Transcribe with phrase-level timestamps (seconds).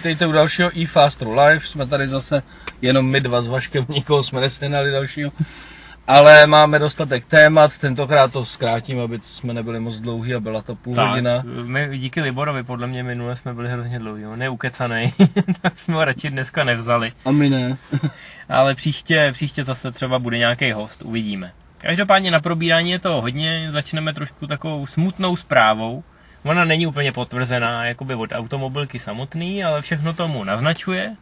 [0.00, 1.60] vítejte u dalšího eFastro Live.
[1.60, 2.42] Jsme tady zase
[2.82, 5.32] jenom my dva s Vaškem, nikoho jsme nesehnali dalšího.
[6.06, 10.74] Ale máme dostatek témat, tentokrát to zkrátím, aby jsme nebyli moc dlouhý a byla to
[10.74, 11.42] půl Tak, hodina.
[11.64, 15.12] my díky Liborovi, podle mě minule jsme byli hrozně dlouhý, on je ukecanej,
[15.62, 17.12] tak jsme ho radši dneska nevzali.
[17.24, 17.76] A my ne.
[18.48, 21.52] Ale příště, příště zase třeba bude nějaký host, uvidíme.
[21.78, 26.02] Každopádně na probírání je to hodně, začneme trošku takovou smutnou zprávou.
[26.44, 31.16] Ona není úplně potvrzená jakoby od automobilky samotný, ale všechno tomu naznačuje.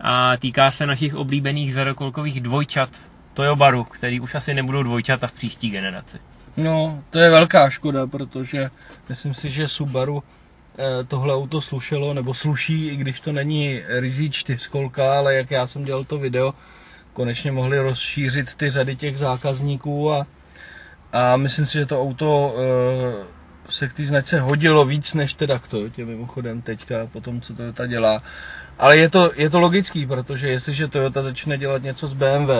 [0.00, 2.90] A týká se našich oblíbených zadokolkových dvojčat
[3.34, 6.18] Toyobaru, který už asi nebudou dvojčata v příští generaci.
[6.56, 8.70] No, to je velká škoda, protože
[9.08, 10.22] myslím si, že Subaru
[10.78, 15.66] eh, tohle auto slušelo, nebo sluší, i když to není rizí čtyřkolka, ale jak já
[15.66, 16.54] jsem dělal to video,
[17.12, 20.26] konečně mohli rozšířit ty řady těch zákazníků a,
[21.12, 23.37] a myslím si, že to auto eh,
[23.68, 27.54] se k té značce hodilo víc než teda k Toyotě mimochodem teďka, po tom, co
[27.54, 28.22] Toyota dělá.
[28.78, 32.50] Ale je to, je to logický, protože jestliže Toyota začne dělat něco s BMW,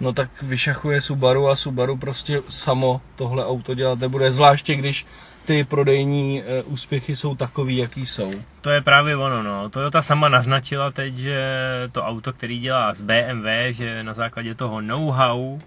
[0.00, 5.06] no tak vyšachuje Subaru a Subaru prostě samo tohle auto dělat nebude, zvláště když
[5.46, 8.32] ty prodejní e, úspěchy jsou takový, jaký jsou.
[8.60, 9.70] To je právě ono, no.
[9.70, 11.38] Toyota sama naznačila teď, že
[11.92, 15.58] to auto, který dělá z BMW, že na základě toho know-how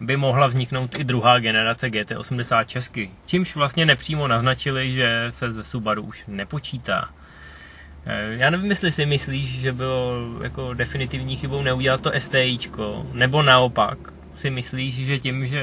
[0.00, 3.10] by mohla vzniknout i druhá generace GT80 Česky.
[3.26, 7.08] Čímž vlastně nepřímo naznačili, že se ze Subaru už nepočítá.
[8.06, 13.42] Eh, Já nevím, jestli si myslíš, že bylo jako definitivní chybou neudělat to STIčko, nebo
[13.42, 13.98] naopak
[14.34, 15.62] si myslíš, že tím, že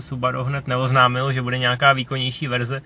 [0.00, 2.82] Subaru hned neoznámil, že bude nějaká výkonnější verze,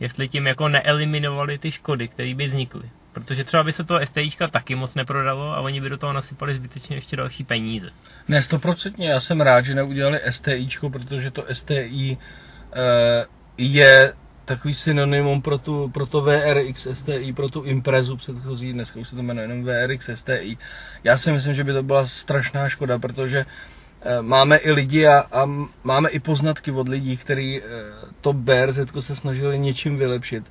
[0.00, 2.90] jestli tím jako neeliminovali ty škody, které by vznikly.
[3.12, 6.54] Protože třeba by se to STIčka taky moc neprodalo a oni by do toho nasypali
[6.54, 7.90] zbytečně ještě další peníze.
[8.28, 12.16] Ne, stoprocentně, já jsem rád, že neudělali STIčko, protože to STI
[12.72, 13.26] e,
[13.58, 14.12] je
[14.44, 19.16] takový synonymum pro, tu, pro to VRX STI, pro tu Imprezu předchozí, dneska už se
[19.16, 20.56] to jmenuje jenom VRX STI.
[21.04, 23.46] Já si myslím, že by to byla strašná škoda, protože
[24.22, 25.48] máme i lidi a, a
[25.84, 27.62] máme i poznatky od lidí, kteří e,
[28.20, 30.44] to BRZ se snažili něčím vylepšit.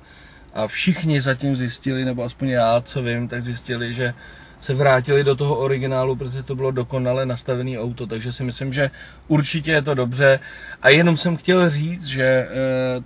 [0.54, 4.14] A všichni zatím zjistili, nebo aspoň já, co vím, tak zjistili, že
[4.60, 8.90] se vrátili do toho originálu, protože to bylo dokonale nastavené auto, takže si myslím, že
[9.28, 10.40] určitě je to dobře.
[10.82, 12.48] A jenom jsem chtěl říct, že e,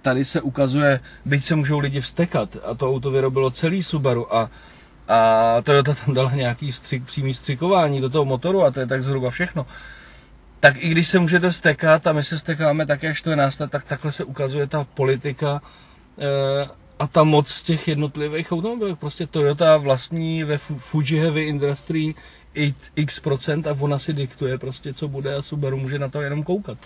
[0.03, 4.50] tady se ukazuje, byť se můžou lidi vstekat, a to auto vyrobilo celý Subaru a
[5.09, 9.03] a Toyota tam dala nějaký vstřik, přímý vstřikování do toho motoru a to je tak
[9.03, 9.66] zhruba všechno.
[10.64, 13.56] Tak i když se můžete stekat a my se stekáme také, až to je nás,
[13.56, 15.62] tak takhle se ukazuje ta politika
[16.19, 18.97] e, a ta moc těch jednotlivých automobilů.
[18.97, 22.14] Prostě Toyota vlastní ve Fuji Heavy Industry
[22.97, 26.42] x procent a ona si diktuje prostě, co bude a Subaru může na to jenom
[26.42, 26.78] koukat.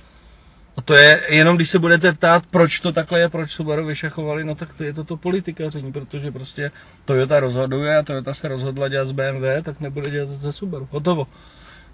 [0.77, 4.45] A to je, jenom když se budete ptát, proč to takhle je, proč Subaru vyšachovali,
[4.45, 6.71] no tak to je toto politikaření, protože prostě
[7.05, 10.89] Toyota rozhoduje a Toyota se rozhodla dělat z BMW, tak nebude dělat ze Subaru.
[10.91, 11.27] Hotovo.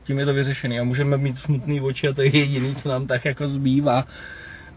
[0.04, 3.06] Tím je to vyřešené a můžeme mít smutný oči a to je jediný, co nám
[3.06, 4.04] tak jako zbývá.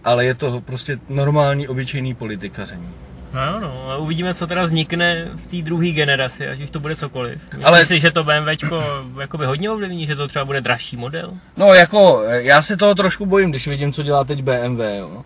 [0.03, 2.89] Ale je to prostě normální, obyčejný politikaření.
[3.33, 6.95] No no, a uvidíme, co teda vznikne v té druhé generaci, ať už to bude
[6.95, 7.41] cokoliv.
[7.43, 8.83] Myslíš Ale- si, že to BMWčko
[9.21, 11.33] jakoby hodně ovlivní, že to třeba bude dražší model?
[11.57, 15.25] No jako, já se toho trošku bojím, když vidím, co dělá teď BMW, jo.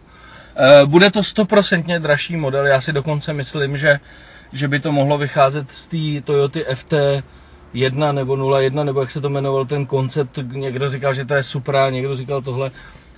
[0.56, 4.00] E, Bude to stoprocentně dražší model, já si dokonce myslím, že,
[4.54, 6.94] že by to mohlo vycházet z té Toyoty FT
[7.74, 11.44] 1 nebo 01, nebo jak se to jmenoval ten koncept, někdo říkal, že to je
[11.44, 12.72] Supra, někdo říkal tohle.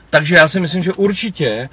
[0.09, 1.69] Takže já si myslím, že určitě e,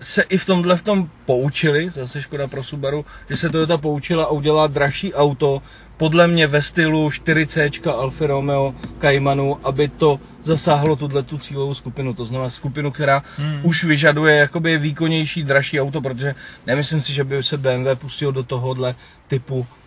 [0.00, 4.24] se i v tomhle v tom poučili, zase škoda pro Subaru, že se Toyota poučila
[4.24, 5.62] a udělala dražší auto,
[5.96, 12.14] podle mě ve stylu 4C Alfa Romeo Caymanu, aby to zasáhlo tuhle tu cílovou skupinu,
[12.14, 13.60] to znamená skupinu, která Hmm.
[13.62, 16.34] už vyžaduje jakoby výkonnější, dražší auto, protože
[16.66, 18.94] nemyslím si, že by se BMW pustil do tohohle
[19.28, 19.83] typu eh,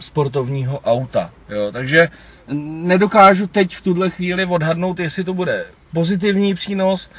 [0.00, 1.30] sportovního auta.
[1.48, 2.08] Jo, takže
[2.82, 7.10] nedokážu teď v tuhle chvíli odhadnout, jestli to bude pozitivní přínos,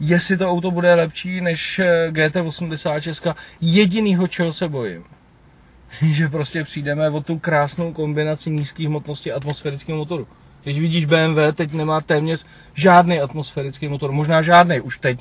[0.00, 3.34] jestli to auto bude lepší než eh, GT86.
[3.60, 5.04] Jedinýho, čeho se bojím,
[6.02, 10.28] že prostě přijdeme o tu krásnou kombinaci nízké hmotnosti atmosférického motoru.
[10.64, 15.18] Když vidíš BMW, teď nemá téměř žádný atmosférický motor, možná žádný už teď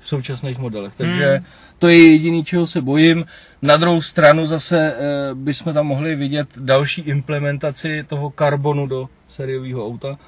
[0.00, 0.92] v současných modelech.
[0.96, 1.44] Takže Hmm.
[1.78, 3.24] to je jediný, čeho se bojím.
[3.62, 4.94] Na druhou stranu zase e,
[5.34, 10.18] bychom tam mohli vidět další implementaci toho karbonu do sériového auta.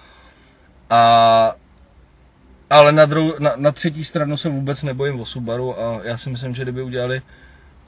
[0.91, 1.55] A
[2.71, 6.31] ale na, druhou, na, na třetí stranu se vůbec nebojím o Subaru a já si
[6.31, 7.23] myslím, že kdyby udělali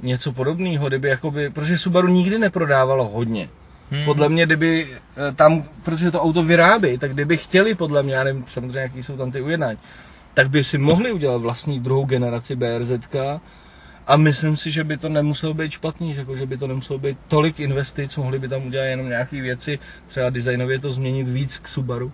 [0.02, 3.48] něco podobného, kdyby jakoby, protože Subaru nikdy neprodávalo hodně.
[3.90, 4.04] Hmm.
[4.04, 8.24] Podle mě, kdyby eh, tam, protože to auto vyrábí, tak kdyby chtěli, podle mě, já
[8.24, 9.78] nevím samozřejmě, jaký jsou tam ty ujednání,
[10.34, 12.90] tak by si mohli udělat vlastní druhou generaci BRZ
[14.06, 17.18] A myslím si, že by to nemuselo být špatný, jako, že by to nemuselo být
[17.28, 21.68] tolik investic, mohli by tam udělat jenom nějaké věci, třeba designově to změnit víc k
[21.68, 22.12] Subaru.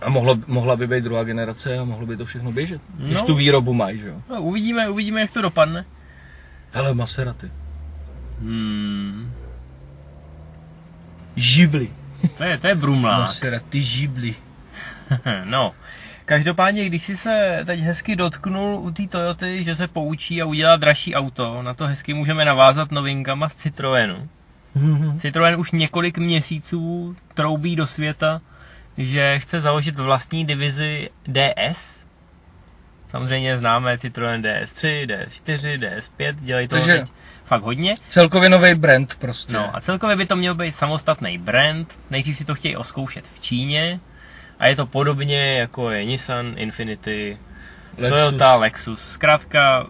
[0.00, 2.82] A mohlo, mohla by být druhá generace a mohlo by to všechno běžet.
[2.98, 3.06] No.
[3.06, 4.22] Když tu výrobu mají, že jo.
[4.30, 5.84] No, uvidíme, uvidíme, jak to dopadne.
[6.72, 7.50] Hele, Maserati.
[8.40, 9.32] Hmm.
[11.36, 11.90] Žibli.
[12.38, 13.18] To je, to je brumlák.
[13.18, 14.34] Maserati žibli.
[15.44, 15.74] no,
[16.24, 20.76] každopádně, když si se teď hezky dotknul u té Toyoty, že se poučí a udělá
[20.76, 24.28] dražší auto, na to hezky můžeme navázat novinkama z Citroenu.
[25.18, 28.40] Citroen už několik měsíců troubí do světa,
[28.98, 32.04] že chce založit vlastní divizi DS.
[33.08, 37.12] Samozřejmě známe Citroen DS3, DS4, DS5, dělají to teď
[37.44, 37.94] fakt hodně.
[38.08, 39.52] Celkově nový brand prostě.
[39.52, 41.98] No a celkově by to měl být samostatný brand.
[42.10, 44.00] Nejdřív si to chtějí oskoušet v Číně.
[44.58, 47.38] A je to podobně jako je Nissan, Infinity,
[47.98, 48.18] Lexus.
[48.18, 49.00] Toyota, Lexus.
[49.12, 49.86] Zkrátka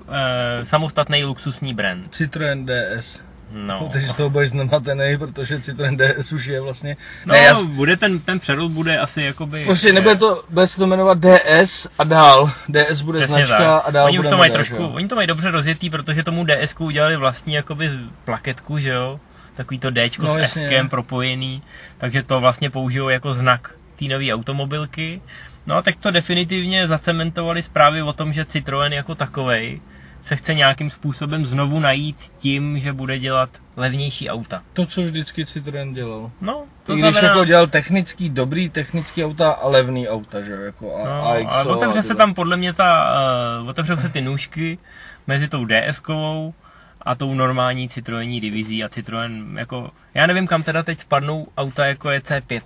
[0.60, 2.14] e, samostatný luxusní brand.
[2.14, 3.20] Citroen DS.
[3.52, 6.96] No, Takže z toho budeš znamatený, protože Citroen DS už je vlastně...
[7.26, 9.64] no ne, já, bude ten, ten přerod bude asi jakoby...
[9.64, 12.50] prostě nebude to, bude se to jmenovat DS a dál.
[12.68, 13.88] DS bude Přesně značka tak.
[13.88, 14.88] a dál oni už bude to mají model, trošku, jo.
[14.88, 17.90] oni to mají dobře rozjetý, protože tomu DS udělali vlastní jakoby
[18.24, 19.20] plaketku, že jo?
[19.54, 20.84] Takový to D No, s jasně.
[20.86, 21.62] S propojený,
[21.98, 23.74] takže to vlastně použijou jako znak
[24.08, 25.20] té nové automobilky.
[25.66, 29.80] No a tak to definitivně zacementovali zprávy o tom, že Citroen jako takovej
[30.22, 34.62] se chce nějakým způsobem znovu najít tím, že bude dělat levnější auta.
[34.72, 36.30] To, co vždycky Citroen dělal.
[36.40, 37.34] No, to I když znamená...
[37.34, 41.54] jako dělal technický, dobrý technický auta a levný auta, že jo, jako a, No, AXO
[41.54, 43.14] ale otevře a se tam podle mě ta,
[43.60, 44.78] uh, otevřou se ty nůžky
[45.26, 46.54] mezi tou DS-kovou
[47.02, 51.86] a tou normální Citroenní divizí a Citroen, jako, já nevím kam teda teď spadnou auta
[51.86, 52.60] jako je C5,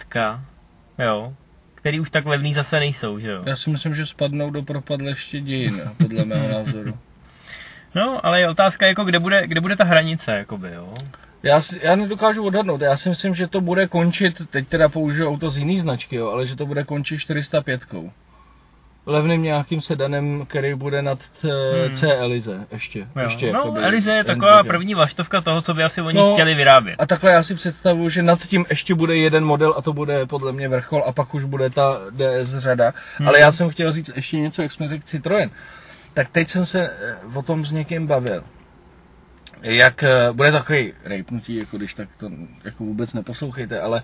[0.99, 1.35] jo,
[1.75, 3.43] který už tak levný zase nejsou, že jo.
[3.47, 6.99] Já si myslím, že spadnou do propadlště dějin, podle mého názoru.
[7.95, 10.95] No, ale je otázka jako, kde bude, kde bude ta hranice, jakoby, jo.
[11.43, 15.29] Já, si, já nedokážu odhadnout, já si myslím, že to bude končit, teď teda použiju
[15.29, 17.81] auto z jiný značky, jo, ale že to bude končit 405.
[19.09, 21.97] Levným nějakým sedanem, který bude nad Hmm.
[21.97, 22.99] C Elize ještě.
[22.99, 23.07] jo.
[23.23, 24.67] ještě no, jakoby Elize je taková zbytek.
[24.67, 26.97] první vlaštovka toho, co by asi oni No, chtěli vyrábět.
[26.99, 30.27] A takhle já si představuju, že nad tím ještě bude jeden model a to bude
[30.27, 32.93] podle mě vrchol a pak už bude ta DS řada.
[33.19, 33.29] Hmm.
[33.29, 35.51] Ale já jsem chtěl říct ještě něco, jak jsme řekli Citroen.
[36.15, 38.45] Tak teď jsem se eh, o tom s někým bavil.
[39.63, 42.31] Jak eh, bude takový rejpnutí, jako když tak to
[42.65, 44.03] jako vůbec neposlouchejte, ale,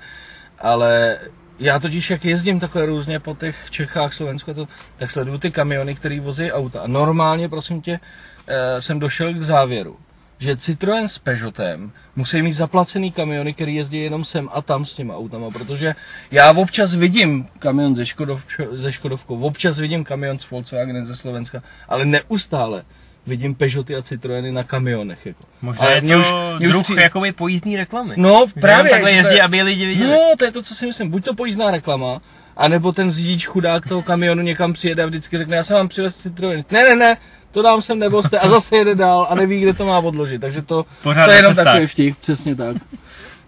[0.59, 1.19] ale
[1.59, 5.95] já totiž jak jezdím takhle různě po těch Čechách, Slovensku, to, tak sleduju ty kamiony,
[5.95, 6.81] které vozí auta.
[6.81, 8.01] A normálně, prosím tě,
[8.47, 9.97] eh, jsem došel k závěru,
[10.39, 14.95] že Citroën s Peugeotem musí mít zaplacený kamiony, který jezdí jenom sem a tam s
[14.95, 15.95] těma autama, protože
[16.31, 18.43] já občas vidím kamion ze, Škodov,
[18.73, 22.85] ze Škodovkou, občas vidím kamion s Volkswagenem ze Slovenska, ale neustále
[23.26, 25.26] vidím Peugeoty a Citroeny na kamionech.
[25.26, 25.44] Jako.
[25.62, 28.15] Možná Ale je to už- druh přijde- jakoby pojízdný reklamy.
[28.17, 28.91] No právě.
[28.91, 30.11] takhle jezdí, je- aby lidi viděli.
[30.11, 31.09] No, to je to, co si myslím.
[31.11, 32.21] Buď to pojízdná reklama,
[32.56, 36.17] anebo ten řidič chudák toho kamionu někam přijede a vždycky řekne, já jsem vám přivez
[36.19, 36.65] Citroen.
[36.71, 37.17] Ne, ne, ne,
[37.53, 40.41] to dám sem nevozte a zase jede dál a neví, kde to má odložit.
[40.41, 42.77] Takže to, Pořád to je jenom takový vtip, přesně tak.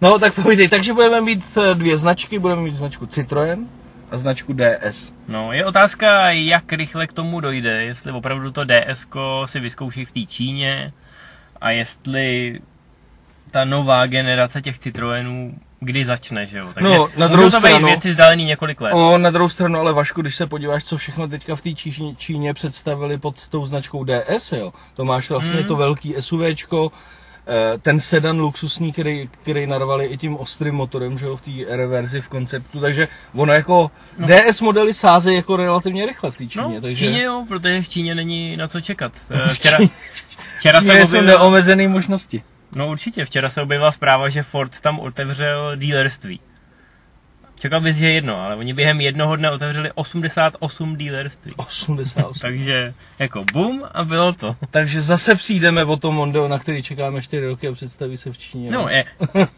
[0.01, 3.67] No, tak povídej, takže budeme mít eh, dvě značky, budeme mít značku Citroen
[4.11, 5.13] a značku DS.
[5.27, 9.07] No, je otázka, jak rychle k tomu dojde, jestli opravdu to DS
[9.45, 10.93] si vyzkouší v té Číně
[11.61, 12.59] a jestli
[13.51, 16.69] ta nová generace těch Citroenů kdy začne, že jo?
[16.73, 18.91] Takže No, na druhou to být stranu- věci vzdálený několik let.
[18.93, 22.15] O, na druhou stranu, ale Vašku, když se podíváš, co všechno teďka v té Číně,
[22.15, 25.63] Číně představili pod tou značkou DS, jo, to máš vlastně Hmm.
[25.67, 26.91] to velký SUVčko,
[27.81, 31.85] ten sedan luxusní, který, který narvali i tím ostrým motorem, že jo, v té R
[31.85, 34.27] verzi v konceptu, takže ono jako No.
[34.27, 37.05] DS modely sázejí jako relativně rychle v té Číně, No, v takže...
[37.05, 39.11] Číně jo, protože v Číně není na co čekat.
[39.31, 39.77] Eh, Včera,
[40.59, 42.43] včera Číně se jsou objevil, neomezený možnosti.
[42.75, 46.39] no určitě, včera se objevila zpráva, že Ford tam otevřel dealerství.
[47.59, 51.53] Čekal bys, že jedno, ale oni během jednoho dne otevřeli 88 dealerství.
[51.57, 52.39] 88.
[52.41, 54.55] Takže jako bum a bylo to.
[54.69, 58.37] takže zase přijdeme o to Mondeo, na který čekáme 4 roky a představí se v
[58.37, 58.71] Číně.
[58.71, 59.05] No, je,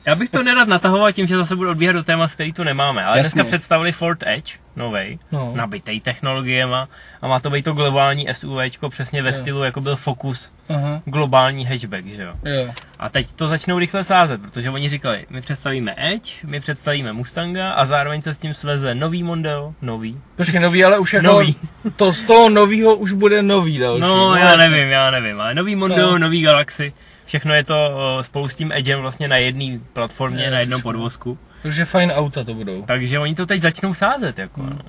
[0.05, 3.03] já bych to nerad natahoval tím, že zase budu odbíhat do témat, který tu nemáme.
[3.03, 3.23] Ale Jasně.
[3.23, 5.51] dneska představili Ford Edge, novej, No.
[5.55, 6.87] nabitej technologiema
[7.21, 9.33] a má to být to globální SUVčko přesně ve Jo.
[9.35, 12.33] stylu, jako byl Focus, Aha, globální hatchback, že jo.
[12.45, 12.73] jo.
[12.99, 17.71] A teď to začnou rychle sázet, protože oni říkali, my představíme Edge, my představíme Mustanga
[17.71, 20.17] a zároveň se s tím sveze nový Mondeo, nový.
[20.35, 21.55] Počkej, nový, ale už jako Nový.
[21.95, 24.01] to z toho novýho už bude nový další.
[24.01, 24.69] No, já jasně.
[24.69, 26.17] nevím, já nevím, ale nový Mondeo, No.
[26.17, 26.93] nový Galaxy,
[27.25, 27.75] všechno je to
[28.17, 31.37] o, spolu s tím Edgem vlastně na jedné platformě, Je, na jednom podvozku.
[31.63, 32.81] Takže fajn auta to budou.
[32.81, 34.61] Takže oni to teď začnou sázet, jako.
[34.61, 34.79] Hmm.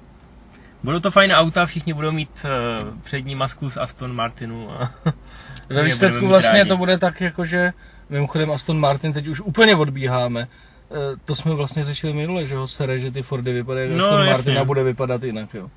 [0.83, 4.93] Budou to fajn auta, všichni budou mít uh, přední masku z Aston Martinu a
[5.69, 6.69] Ve výsledku vlastně rádi.
[6.69, 7.73] to bude tak, jako že
[8.09, 10.49] mimochodem Aston Martin teď už úplně odbíháme.
[10.91, 14.27] Eh, To jsme vlastně řešili minule, že ho sere, že ty Fordy vypadají, No, Aston.
[14.27, 15.71] Martin a bude vypadat jinak, jo.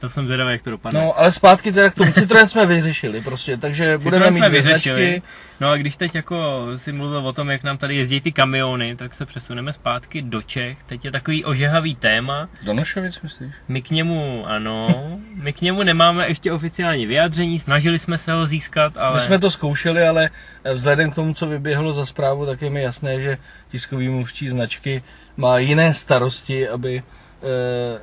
[0.00, 1.00] To jsem zvědavý, jak to dopadne.
[1.00, 5.06] No, ale zpátky teda k tomu Citroen jsme vyřešili prostě, takže budeme Citroen mít vyřešili.
[5.06, 5.22] značky.
[5.60, 8.96] No a když teď jako si mluvil o tom, jak nám tady jezdí ty kamiony,
[8.96, 10.82] tak se přesuneme zpátky do Čech.
[10.82, 12.48] Teď je takový ožehavý téma.
[12.62, 13.54] Do Nošovic, myslíš?
[13.68, 14.88] My k němu, ano,
[15.42, 19.14] my k němu nemáme ještě oficiální vyjádření, snažili jsme se ho získat, ale...
[19.14, 20.30] My jsme to zkoušeli, ale
[20.64, 24.48] eh, vzhledem k tomu, co vyběhlo za zprávu, tak je mi jasné, že tiskový mluvčí
[24.48, 25.02] značky
[25.36, 27.02] má jiné starosti, aby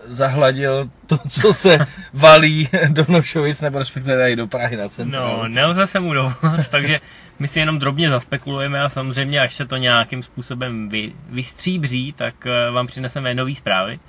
[0.06, 1.78] zahladil to, co se
[2.14, 5.38] valí do Nošovic, nebo respektive tady do Prahy na centrálu.
[5.38, 7.00] No, nelze se mu dovolat, takže
[7.40, 12.46] my si jenom drobně zaspekulujeme a samozřejmě, až se to nějakým způsobem vy, vystříbří, tak
[12.46, 14.00] eh, vám přineseme nové zprávy.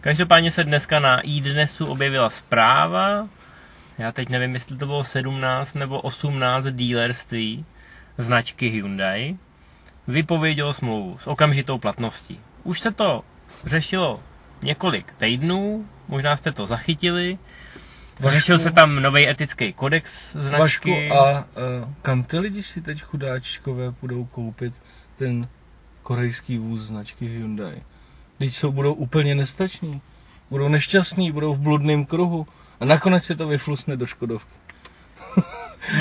[0.00, 3.28] Každopádně se dneska na iDnesu objevila zpráva,
[3.98, 7.64] já teď nevím, jestli to bylo 17 nebo 18 dealerství
[8.18, 9.36] značky Hyundai,
[10.08, 12.40] vypovědělo smlouvu s okamžitou platností.
[12.64, 13.22] Už se to
[13.64, 14.20] řešilo
[14.62, 17.38] několik týdnů, možná jste to zachytili,
[18.20, 21.10] Vašku, Řešil se tam nový etický kodex Vašku, značky.
[21.10, 21.44] a uh,
[22.02, 24.74] kam ty lidi si teď chudáčkové budou koupit
[25.16, 25.48] ten
[26.02, 27.82] korejský vůz značky Hyundai?
[28.38, 30.00] Teď jsou, budou úplně nestační.
[30.50, 32.46] Budou nešťastní, budou v bludném kruhu.
[32.80, 34.54] A nakonec se to vyflusne do Škodovky.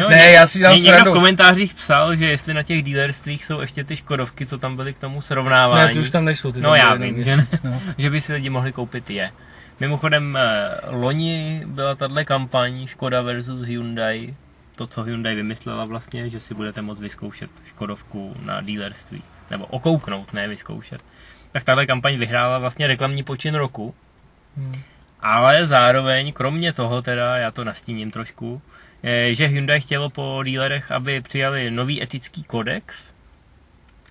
[0.02, 1.12] No, ne, já si ně- Někdo srandu.
[1.12, 4.94] v komentářích psal, že jestli na těch dealerstvích jsou ještě ty Škodovky, co tam byly
[4.94, 6.52] k tomu srovnávání, Ne, ty už tam nejsou.
[6.52, 7.82] Ty No já vím, že- no.
[7.98, 9.32] že by si lidi mohli koupit je.
[9.80, 14.34] Mimochodem, eh, loni byla tahle kampaň Škoda versus Hyundai,
[14.76, 19.24] to, co Hyundai vymyslela vlastně, že si budete moct vyzkoušet Škodovku na dealerství.
[19.52, 21.02] Nebo okouknout, ne vyzkoušet.
[21.52, 23.96] Tak tahle kampaň vyhrála vlastně reklamní počin roku,
[24.58, 24.82] Hmm.
[25.22, 28.62] ale zároveň, kromě toho teda, já to nastíním trošku,
[29.32, 33.14] že Hyundai chtělo po dílerech, aby přijali nový etický kodex,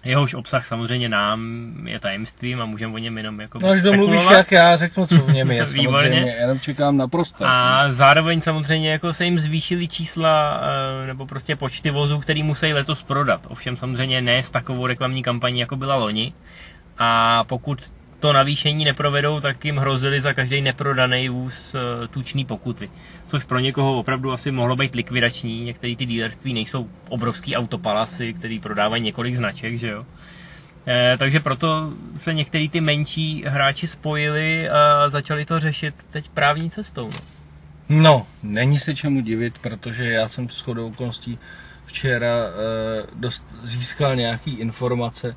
[0.04, 4.23] jehož obsah samozřejmě nám je tajemstvím a můžeme o něm jenom jako No až domluvíš,
[4.30, 5.99] jak já řeknu, co v něm je, Výborně.
[5.99, 6.30] samozřejmě.
[6.30, 7.47] Já jenom čekám na prostor.
[7.50, 10.61] A zároveň samozřejmě jako se jim zvýšily čísla
[11.02, 13.47] eh, nebo prostě počty vozů, který musí letos prodat.
[13.49, 16.33] Ovšem samozřejmě ne s takovou reklamní kampaní, jako byla loni.
[16.99, 17.90] A pokud
[18.21, 22.91] to navýšení neprovedou, tak jim hrozili za každý neprodaný vůz eh, tučný pokuty.
[23.27, 25.65] Což pro někoho opravdu asi mohlo být likvidační.
[25.65, 30.07] Některé ty dealerství nejsou obrovský autopalasy, který prodávají několik značek, že jo.
[30.87, 36.71] Eh, takže proto se některý ty menší hráči spojili a začali to řešit teď právní
[36.71, 37.11] cestou.
[37.11, 37.39] No.
[37.89, 41.39] No, není se čemu divit, protože já jsem s chodou okolností
[41.87, 42.51] včera e,
[43.15, 45.37] dost získal nějaký informace.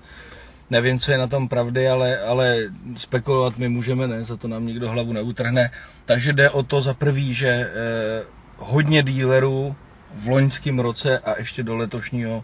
[0.72, 2.58] Nevím, co je na tom pravdy, ale, ale
[2.98, 5.72] spekulovat my můžeme, ne, za to nám nikdo hlavu neutrhne.
[6.06, 7.68] Takže jde o to za prvý, že e,
[8.58, 9.76] hodně dílerů
[10.16, 12.44] v loňském roce a ještě do letošního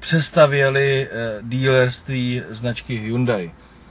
[0.00, 1.08] přestavěli e,
[1.42, 3.50] dílerství značky Hyundai.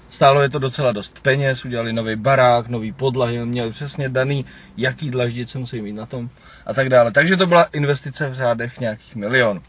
[0.09, 4.45] Stálo je to docela dost peněz, udělali nový barák, nový podlahy, měli přesně daný,
[4.77, 6.29] jaký dlaždice musí mít na tom
[6.65, 7.11] a tak dále.
[7.11, 9.61] Takže to byla investice v řádech nějakých milionů.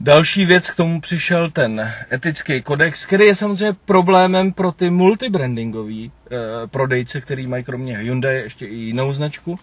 [0.00, 6.12] Další věc k tomu přišel ten etický kodex, který je samozřejmě problémem pro ty multibrandingový
[6.30, 6.36] eh,
[6.66, 9.58] prodejce, který mají kromě Hyundai ještě i jinou značku.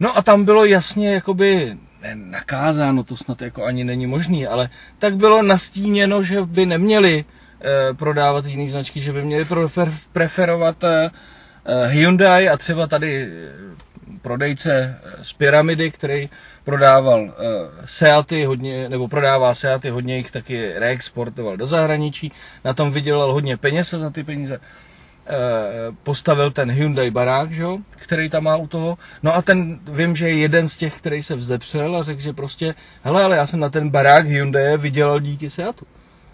[0.00, 4.68] No a tam bylo jasně jakoby ne, nakázáno, to snad jako ani není možný, ale
[4.98, 7.24] tak bylo nastíněno, že by neměli
[7.60, 11.10] eh, prodávat jiné značky, že by měli prefer, preferovat eh,
[11.88, 13.68] Hyundai a třeba tady eh,
[14.22, 16.30] prodejce eh, z Pyramidy, který
[16.64, 17.32] prodával eh,
[17.84, 22.32] Seaty hodně, nebo prodává Seaty, hodně jich taky reexportoval do zahraničí,
[22.64, 25.32] na tom vydělal hodně peněz za ty peníze eh,
[26.02, 28.98] postavil ten Hyundai barák, že který tam má u toho.
[29.22, 32.32] No a ten, vím, že je jeden z těch, který se vzepřel a řekl, že
[32.32, 35.86] prostě, hele, ale já jsem na ten barák Hyundai vydělal díky Seatu.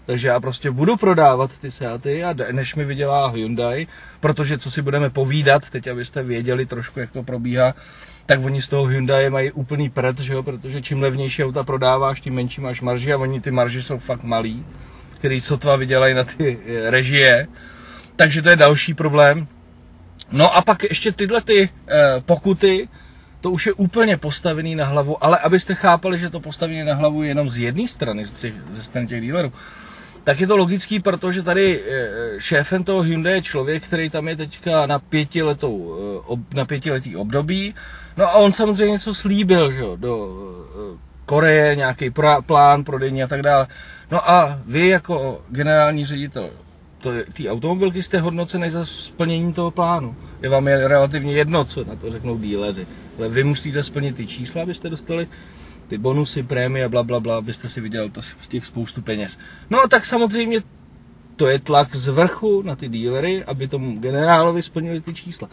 [0.05, 3.87] Takže já prostě budu prodávat ty Seaty a než mi vydělá Hyundai,
[4.19, 7.73] protože co si budeme povídat, teď abyste věděli trošku, jak to probíhá,
[8.25, 10.43] tak oni z toho Hyundai mají úplný prd, že jo?
[10.43, 14.23] protože čím levnější auta prodáváš, tím menší máš marži a oni ty marži jsou fakt
[14.23, 14.65] malý,
[15.15, 17.47] který sotva vydělají na ty eh, režie.
[18.15, 19.47] Takže to je další problém.
[20.31, 22.87] No a pak ještě tyhle ty eh, pokuty,
[23.41, 27.23] to už je úplně postavený na hlavu, ale abyste chápali, že to postavený na hlavu
[27.23, 29.53] je jenom z jedné strany, z těch, ze strany těch dealerů,
[30.25, 34.35] tak je to logický, protože tady eh, šéfem toho Hyundai je člověk, který tam je
[34.35, 35.95] teďka na pětiletou,
[36.33, 37.75] eh, na pětiletý období.
[38.17, 40.29] No a on samozřejmě něco slíbil, že jo, do
[40.95, 42.09] eh, Koreje, nějaký
[42.45, 43.67] plán prodejní a tak dále.
[44.11, 46.49] No a vy jako generální ředitel
[47.33, 50.15] ty automobilky jste hodnoceny za splnění toho plánu.
[50.41, 52.87] Je vám je relativně jedno, co na to řeknou díleři.
[53.17, 55.27] Ale vy musíte splnit ty čísla, abyste dostali
[55.87, 59.37] ty bonusy, prémie, bla, bla, bla, abyste si vydělali to z těch spoustu peněz.
[59.69, 60.61] No a tak samozřejmě
[61.35, 65.49] to je tlak z vrchu na ty dílery, aby tomu generálovi splnili ty čísla.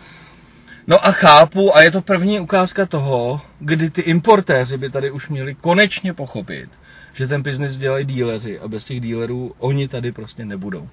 [0.87, 5.29] No a chápu, a je to první ukázka toho, kdy ty importéři by tady už
[5.29, 6.71] měli konečně pochopit,
[7.15, 10.89] že ten biznis dělají díleři a bez těch dílerů oni tady prostě nebudou.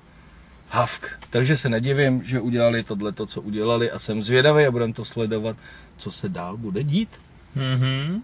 [0.69, 1.19] Havk.
[1.29, 5.05] Takže se nedivím, že udělali tohle, to, co udělali a jsem zvědavý a budem to
[5.05, 5.57] sledovat,
[5.97, 7.09] co se dál bude dít.
[7.55, 8.23] Mhm.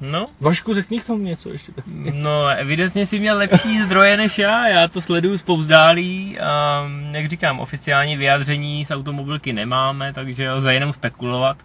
[0.00, 1.72] No, Vašku, řekni k tomu něco ještě.
[2.12, 7.60] no, evidentně si měl lepší zdroje než já, já to sleduju zpovzdálí a jak říkám,
[7.60, 11.56] oficiální vyjádření z automobilky nemáme, takže lze jenom spekulovat.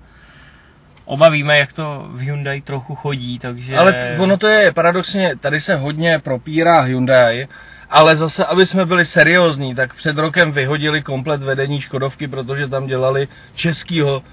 [1.06, 3.78] Oba víme, jak to v Hyundai trochu chodí, takže...
[3.78, 7.48] Ale ono to je paradoxně, tady se hodně propírá Hyundai,
[7.90, 12.88] ale zase, aby jsme byli seriózní, tak před rokem vyhodili komplet vedení Škodovky, protože tam
[12.88, 14.24] dělali českýho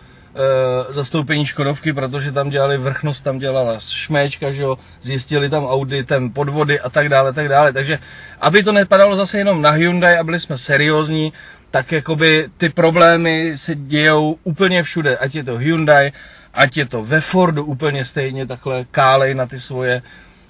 [0.91, 6.81] zastoupení Škodovky, protože tam dělali vrchnost, tam dělala šméčka, že jo, zjistili tam auditem podvody
[6.81, 7.73] a tak dále, tak dále.
[7.73, 7.99] Takže
[8.41, 11.33] aby to nepadalo zase jenom na Hyundai a byli jsme seriózní,
[11.71, 16.13] tak jakoby ty problémy se dějou úplně všude, ať je to Hyundai,
[16.55, 20.03] ať je to ve Fordu úplně stejně takhle kálej na ty svoje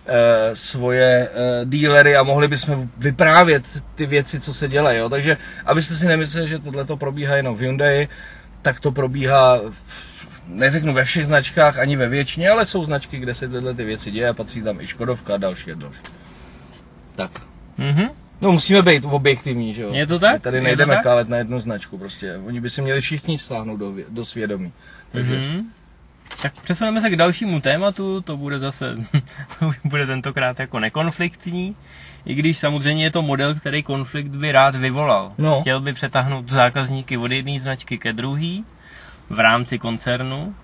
[0.06, 3.62] eh, svoje uh, dílery a mohli bychom vyprávět
[3.94, 4.98] ty věci, co se dělají.
[4.98, 5.08] Jo?
[5.08, 5.36] Takže
[5.66, 8.08] abyste si nemysleli, že tohle to probíhá jenom v Hyundai,
[8.62, 9.60] tak to probíhá,
[10.46, 14.10] neřeknu ve všech značkách, ani ve většině, ale jsou značky, kde se tyhle ty věci
[14.10, 15.98] děje a patří tam i Škodovka a další a další.
[17.16, 17.30] Tak.
[17.78, 18.08] Mhm.
[18.40, 19.92] No musíme být objektivní, že jo?
[19.94, 20.32] Je to tak?
[20.32, 22.36] My tady nejdeme kálet na jednu značku, prostě.
[22.46, 24.72] Oni by si měli všichni stáhnout do, do svědomí.
[25.12, 25.62] Takže Mhm.
[26.42, 28.96] Tak přesuneme se k dalšímu tématu, to bude zase,
[29.84, 31.76] bude tentokrát jako nekonfliktní,
[32.24, 35.32] i když samozřejmě je to model, který konflikt by rád vyvolal.
[35.38, 35.60] No.
[35.60, 38.62] Chtěl by přetáhnout zákazníky od jedné značky ke druhé
[39.30, 40.54] v rámci koncernu.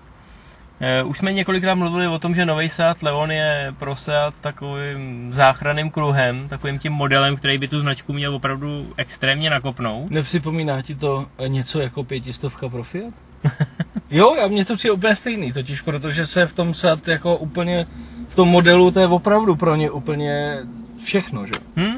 [0.81, 5.31] Eh, Už jsme několikrát mluvili o tom, že nový Seat Leon je pro Seat takovým
[5.31, 10.11] záchranným kruhem, takovým tím modelem, který by tu značku měl opravdu extrémně nakopnout.
[10.11, 13.13] Nepřipomíná ti to něco jako pětistovka pro Fiat?
[14.11, 17.85] Jo, já mě to přijde úplně stejný, totiž protože se v tom Seat jako úplně,
[18.27, 20.57] v tom modelu to je opravdu pro ně úplně
[21.03, 21.53] všechno, že?
[21.75, 21.97] Hm,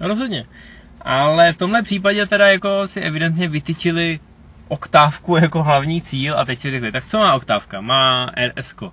[0.00, 0.46] rozhodně.
[1.00, 4.20] Ale v tomhle případě teda jako si evidentně vytyčili
[4.68, 7.80] oktávku jako hlavní cíl a teď si řekli, tak co má oktávka?
[7.80, 8.74] Má RS.
[8.74, 8.92] -ko.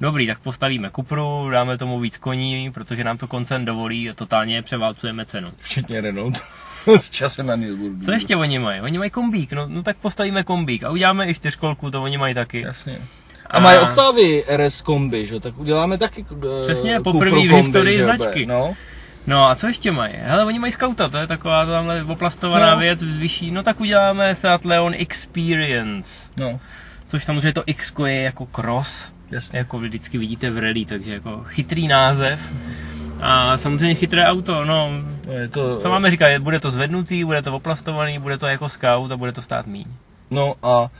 [0.00, 4.62] Dobrý, tak postavíme Cupru, dáme tomu víc koní, protože nám to koncern dovolí a totálně
[4.62, 5.50] převálcujeme cenu.
[5.58, 6.42] Včetně Renault.
[6.86, 8.04] S časem na Nürburgringu.
[8.04, 8.80] Co ještě oni mají?
[8.80, 12.34] Oni mají kombík, no, no tak postavíme kombík a uděláme i čtyřkolku, to oni mají
[12.34, 12.60] taky.
[12.60, 12.98] Jasně.
[13.50, 15.40] A mají Octavy RS kombi, že?
[15.40, 18.46] Tak uděláme taky eh, Přesně, poprvé v kombi, historii značky.
[18.46, 18.74] No.
[19.26, 20.14] No a co ještě mají?
[20.16, 22.78] Hele, oni mají Scouta, to je taková tamhle oplastovaná No.
[22.80, 23.50] věc vyšší.
[23.50, 26.28] No tak uděláme Seat Leon Experience.
[26.36, 26.60] No,
[27.06, 29.58] Což samozřejmě to X je jako cross, jasně.
[29.58, 32.54] jako vždycky vidíte v rally, takže jako chytrý název.
[33.20, 34.90] A samozřejmě chytré auto, no,
[35.32, 39.12] je to, co máme říkat, bude to zvednutý, bude to oplastovaný, bude to jako scout
[39.12, 39.84] a bude to stát míň.
[40.30, 40.90] No a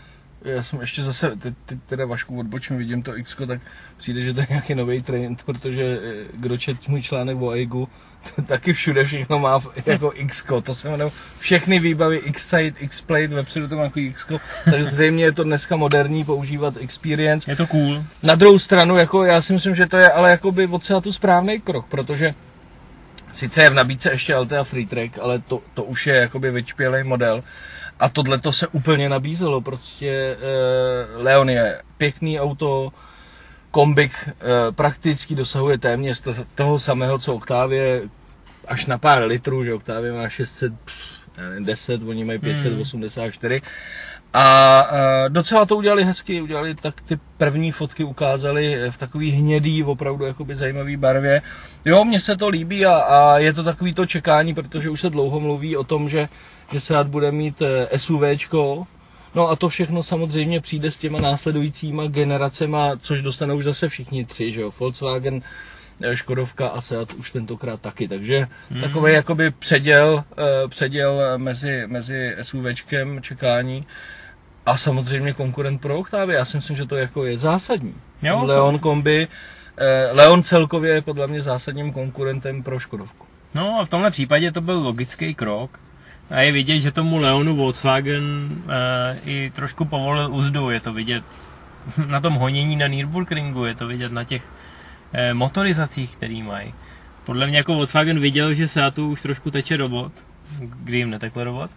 [0.44, 3.60] já jsem ještě zase, teď, teď teda Vašku odbočím, vidím to X, tak
[3.96, 7.88] přijde, že to je nějaký nový trend, protože eh, kdo čet můj článek o Eigu,
[8.46, 13.76] taky všude všechno má jako X, to se jmenuje všechny výbavy X-Site, X-Plate, vepředu to
[13.76, 14.26] má jako X,
[14.64, 17.50] tak zřejmě je to dneska moderní používat Experience.
[17.50, 18.04] Je to cool.
[18.22, 21.60] Na druhou stranu, jako já si myslím, že to je ale jakoby od tu správný
[21.60, 22.34] krok, protože
[23.32, 27.44] sice je v nabídce ještě Altea Freetrack, ale to, to už je jakoby vyčpělý model.
[28.00, 32.92] A tohle to se úplně nabízelo, prostě eh, Leon je pěkný auto,
[33.74, 34.32] kombik eh,
[34.72, 38.02] prakticky dosahuje téměř to, toho samého, co Octavie,
[38.68, 40.96] až na pár litrů, že Octavie má 600, pff,
[41.36, 43.62] já nevím, 10, oni mají 584.
[44.34, 44.46] A
[44.90, 50.24] e, docela to udělali hezky, udělali tak ty první fotky ukázali v takový hnědý, opravdu
[50.24, 51.42] jakoby zajímavý barvě.
[51.84, 55.10] Jo, mně se to líbí a, a je to takový to čekání, protože už se
[55.10, 56.28] dlouho mluví o tom, že,
[56.72, 57.62] že Seat bude mít
[57.96, 58.86] SUVčko,
[59.34, 64.24] No a to všechno samozřejmě přijde s těma následujícíma generacema, což dostanou už zase všichni
[64.24, 65.42] tři, že jo, Volkswagen,
[66.02, 68.80] eh, Škodovka a Seat už tentokrát taky, takže Hmm.
[68.80, 73.86] takový jakoby předěl, eh, předěl mezi, mezi SUVčkem čekání
[74.66, 76.38] a samozřejmě konkurent pro Octavia.
[76.38, 77.94] Já si myslím, že to jako je zásadní.
[78.22, 79.28] Jo, to- Leon kombi,
[79.76, 83.26] eh, Leon celkově je podle mě zásadním konkurentem pro Škodovku.
[83.54, 85.80] No a v tomhle případě to byl logický krok.
[86.30, 90.70] A je vidět, že tomu Leonu Volkswagen e, i trošku povolil úzdu.
[90.70, 91.24] Je to vidět
[92.06, 94.52] na tom honění na Nürburgringu, je to vidět na těch
[95.12, 96.74] e, motorizacích, který mají.
[97.24, 100.12] Podle mě jako Volkswagen viděl, že Seatu už trošku teče robot
[100.60, 101.70] kdy jim netekl robot.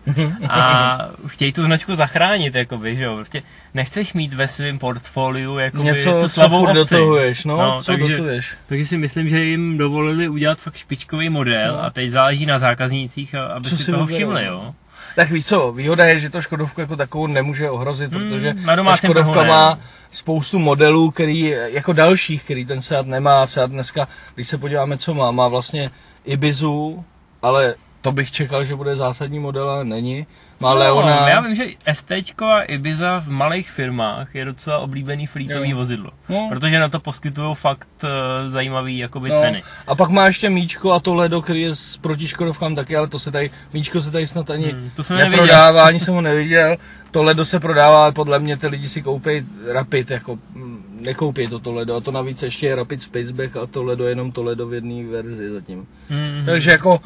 [0.50, 3.16] A chtějí tu značku zachránit, jakoby, že jo.
[3.16, 6.74] Prostě nechceš mít ve svém portfoliu jakoby, Něco, tu co slabou obci.
[6.76, 8.56] dotahuješ, no, No, co takže- dotuješ.
[8.68, 11.84] Takže si myslím, že jim dovolili udělat fakt špičkový model No.
[11.84, 14.52] a teď záleží na zákaznících, aby Co si toho všimli, no.
[14.52, 14.74] jo.
[15.16, 18.76] Tak víš co, výhoda je, že to Škodovku jako takovou nemůže ohrozit, Hmm, protože na
[18.84, 19.80] ta Škodovka má
[20.12, 23.48] spoustu modelů, který, jako dalších, který ten Seat nemá.
[23.48, 25.92] Seat dneska, když se podíváme, co má, má vlastně
[26.26, 27.04] Ibizu,
[27.42, 27.76] ale
[28.08, 30.28] to bych čekal, že bude zásadní model, ale není.
[30.60, 31.30] Má No, Leona.
[31.30, 35.78] já vím, že ST a Ibiza v malých firmách je docela oblíbený flítový Jo.
[35.78, 36.12] vozidlo.
[36.30, 36.46] No.
[36.50, 38.10] Protože na to poskytují fakt uh,
[38.52, 39.64] zajímavý jakoby No, ceny.
[39.88, 43.08] a pak má ještě Míčko a to Ledo, který je s proti Škodovkám taky, ale
[43.08, 45.38] to se tady, Míčko se tady snad ani Hmm, to jsem neviděl.
[45.42, 46.76] neprodává, ani jsem ho neviděl.
[47.12, 51.48] To Ledo se prodává, ale podle mě ty lidi si koupí Rapid, jako mm, nekoupí
[51.48, 51.96] to to Ledo.
[51.96, 55.06] A to navíc ještě je Rapid Spaceback a to Ledo jenom to Ledo v jedné
[55.12, 55.88] verzi zatím.
[56.10, 57.00] Mm, Takže jako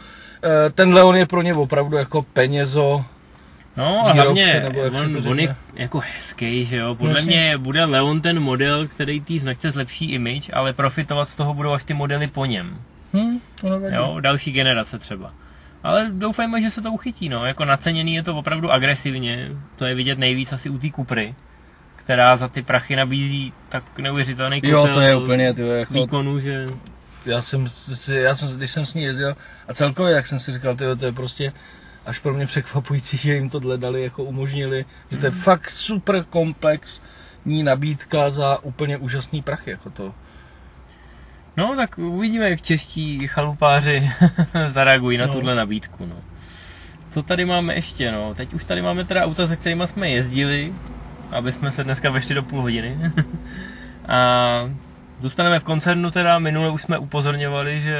[0.75, 3.05] ten Leon je pro ně opravdu jako penězo.
[3.77, 6.95] No a výrobce, hlavně nebo jak on, on je jako hezký, že jo.
[6.95, 7.35] Podle Jasně.
[7.35, 11.71] mě bude Leon ten model, který té značce zlepší image, ale profitovat z toho budou
[11.71, 12.81] až ty modely po něm.
[13.13, 13.95] Hm, to nevadí.
[13.95, 15.33] Jo, další generace třeba.
[15.83, 17.45] Ale doufejme, že se to uchytí, no.
[17.45, 19.49] Jako naceněný je to opravdu agresivně.
[19.75, 21.35] To je vidět nejvíc asi u té Kupry,
[21.95, 26.39] která za ty prachy nabízí tak neuvěřitelný Jo, kotel to je úplně, ty, jako, výkonu,
[26.39, 26.65] že...
[27.25, 27.67] já jsem,
[28.13, 29.35] já jsem, když jsem s ní jezdil
[29.67, 31.53] a celkově, jak jsem si říkal, tyjo, to je prostě
[32.05, 36.23] až pro mě překvapující, že jim tohle dali, jako umožnili, že to je fakt super
[36.23, 40.13] komplexní nabídka za úplně úžasný prachy, jako to.
[41.57, 44.11] No, tak uvidíme, jak čeští chalupáři
[44.67, 45.33] zareagují na No.
[45.33, 46.15] tuhle nabídku, no.
[47.09, 48.33] Co tady máme ještě, no?
[48.33, 50.73] Teď už tady máme teda auta, se kterými jsme jezdili,
[51.31, 53.11] aby jsme se dneska vešli do půl hodiny.
[54.07, 54.69] A
[55.21, 57.97] zůstaneme v koncernu teda, minule už jsme upozorňovali, že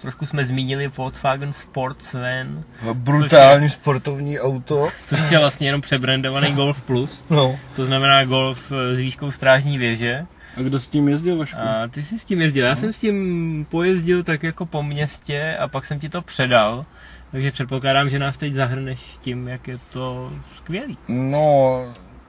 [0.00, 4.88] trošku jsme zmínili Volkswagen Sportsvan, Brutální sportovní auto.
[5.06, 7.24] což je vlastně jenom přebrandovaný Golf Plus.
[7.30, 7.58] No.
[7.76, 10.26] To znamená Golf s výškou strážní věže.
[10.56, 11.58] A kdo s tím jezdil, Vašku?
[11.58, 12.66] A ty jsi s tím jezdil.
[12.66, 16.84] Já jsem s tím pojezdil tak jako po městě a pak jsem ti to předal.
[17.30, 20.98] Takže předpokládám, že nás teď zahrneš tím, jak je to skvělý.
[21.08, 21.84] No,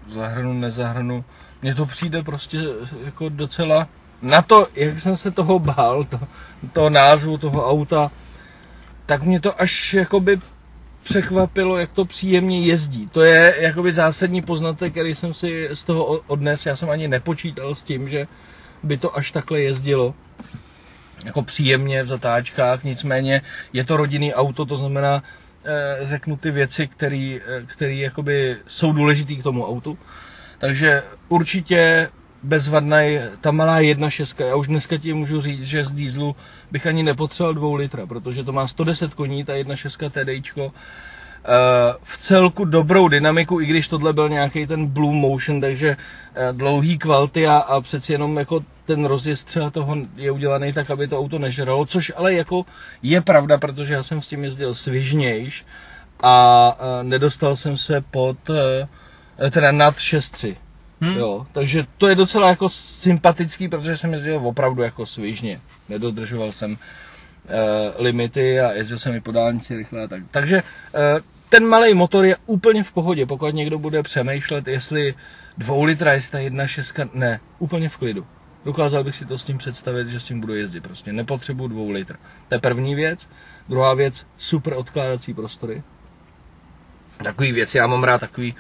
[0.08, 1.26] zahrnu, nezahrnu.
[1.62, 2.58] Mně to přijde prostě
[3.06, 3.88] jako docela...
[4.22, 6.20] Na to, jak jsem se toho bál, to,
[6.74, 8.12] to názvu toho auta,
[9.06, 10.40] tak mě to až jakoby
[11.04, 13.08] překvapilo, jak to příjemně jezdí.
[13.08, 16.66] To je jakoby zásadní poznatek, který jsem si z toho odnes.
[16.66, 18.28] Já jsem ani nepočítal s tím, že
[18.84, 20.14] by to až takhle jezdilo.
[21.26, 23.42] Jako příjemně v zatáčkách, nicméně
[23.74, 25.24] je to rodinný auto, to znamená,
[25.66, 26.88] eh, řeknu ty věci,
[27.68, 29.98] které jakoby jsou důležité k tomu autu.
[30.58, 32.10] Takže určitě
[32.44, 36.36] bezvadný, ta malá 1.6, já už dneska ti můžu říct, že z dieselu
[36.72, 40.74] bych ani nepotřeboval 2 litra, protože to má 110 koní, ta 1.6 TDIčko.
[41.50, 45.98] Eh, v celku dobrou dynamiku, i když tohle byl nějaký ten Blue Motion, takže
[46.36, 50.90] eh, dlouhý kvalty a, a přeci jenom jako ten rozjezd třeba toho je udělaný tak,
[50.92, 52.66] aby to auto nežralo, což ale jako
[53.02, 55.66] je pravda, protože já jsem s tím jezdil svižnějš
[56.24, 58.38] a eh, nedostal jsem se pod,
[59.52, 60.56] teda nad 6.3.
[61.02, 61.14] Hm?
[61.18, 65.62] Jo, takže to je docela jako sympatický, protože jsem jezdil opravdu jako svižně.
[65.90, 66.78] Nedodržoval jsem uh,
[67.98, 70.24] limity a jezdil jsem i po dálnici rychle a tak.
[70.32, 71.00] Takže uh,
[71.50, 75.16] ten malý motor je úplně v pohodě, pokud někdo bude přemýšlet, jestli
[75.58, 78.26] dvou litra, jestli ta jedna šestka, ne, úplně v klidu.
[78.66, 81.14] Dokázal bych si to s tím představit, že s tím budu jezdit prostě.
[81.14, 82.16] Nepotřebuji dvou litr.
[82.48, 83.30] To je první věc.
[83.70, 85.84] Druhá věc, super odkládací prostory.
[87.24, 88.56] Takový věci, já mám rád takový,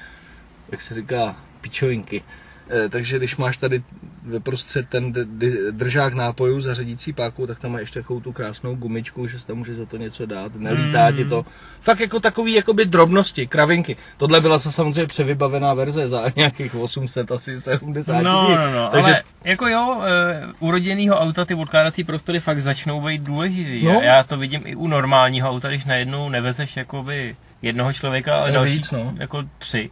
[0.71, 2.23] jak se říká, pičovinky.
[2.69, 3.81] Eh, takže když máš tady
[4.23, 5.13] ve prostřed ten
[5.71, 9.47] držák nápojů za řadící páku, tak tam má ještě takovou tu krásnou gumičku, že se
[9.47, 11.45] tam může za to něco dát, nelítá ti to.
[11.81, 13.97] Fakt jako takový jakoby drobnosti, kravinky.
[14.17, 18.57] Tohle byla se samozřejmě převybavená verze za nějakých 800, asi 70 No, tisíc.
[18.57, 23.01] no, no, Takže ale jako jo, e, u rodinného auta ty odkládací prostory fakt začnou
[23.05, 23.85] být důležitý.
[23.85, 23.93] No.
[23.93, 24.01] No.
[24.01, 28.53] Já to vidím i u normálního auta, když najednou nevezeš jakoby jednoho člověka, ale No,
[28.53, 29.13] další víc, no.
[29.19, 29.89] jako tři.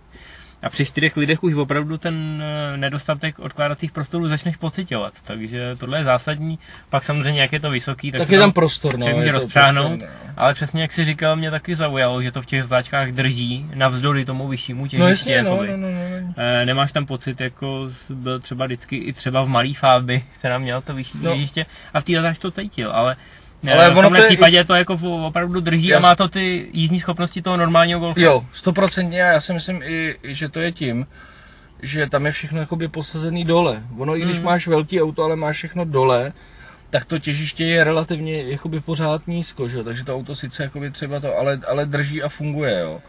[0.66, 5.14] A při čtyřech lidech už opravdu ten eh, nedostatek odkládacích prostorů začneš pocitovat.
[5.24, 6.60] Takže tohle je zásadní.
[6.90, 9.08] Pak samozřejmě, jak je to vysoký, tak, tak je tam prostor, no.
[9.08, 10.00] je rozpřáhnout.
[10.00, 10.34] prostor, no.
[10.38, 14.26] Ale přesně jak jsi říkal, mě taky zaujalo, že to v těch záčkách drží navzdory
[14.26, 15.00] tomu vyššímu těžišti.
[15.00, 16.34] No jasně, no, no, no, no.
[16.38, 20.82] Eh, nemáš tam pocit, jako byl třeba vždycky i třeba v malý fáby, která měla
[20.82, 21.30] to vyšší No.
[21.30, 21.36] no.
[21.36, 23.16] těžiště a v té to cítil, ale,
[23.74, 24.94] Ale v tomhle to je- případě to jako
[25.28, 28.22] opravdu drží Jas- a má to ty jízdní schopnosti toho normálního golfa.
[28.22, 31.08] Jo, stoprocentně a já si myslím i, že to je tím,
[31.82, 33.84] že tam je všechno jakoby posazený dole.
[33.98, 34.46] Ono, i když Mm.
[34.46, 36.34] máš velký auto, ale máš všechno dole,
[36.90, 39.78] tak to těžiště je relativně jakoby pořád nízko, že?
[39.78, 43.02] jo, takže to auto sice jakoby třeba to, ale, ale drží a funguje, jo.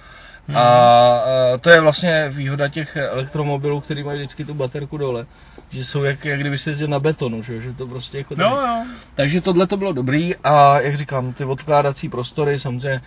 [0.48, 0.56] Hmm.
[0.56, 5.26] A, a to je vlastně výhoda těch elektromobilů, který mají vždycky tu baterku dole,
[5.70, 8.34] že jsou jak, jak kdyby se jezdil na betonu, že, že to prostě jako...
[8.36, 8.84] No, jo.
[9.14, 13.00] Takže tohle to bylo dobrý a jak říkám, ty odkládací prostory, samozřejmě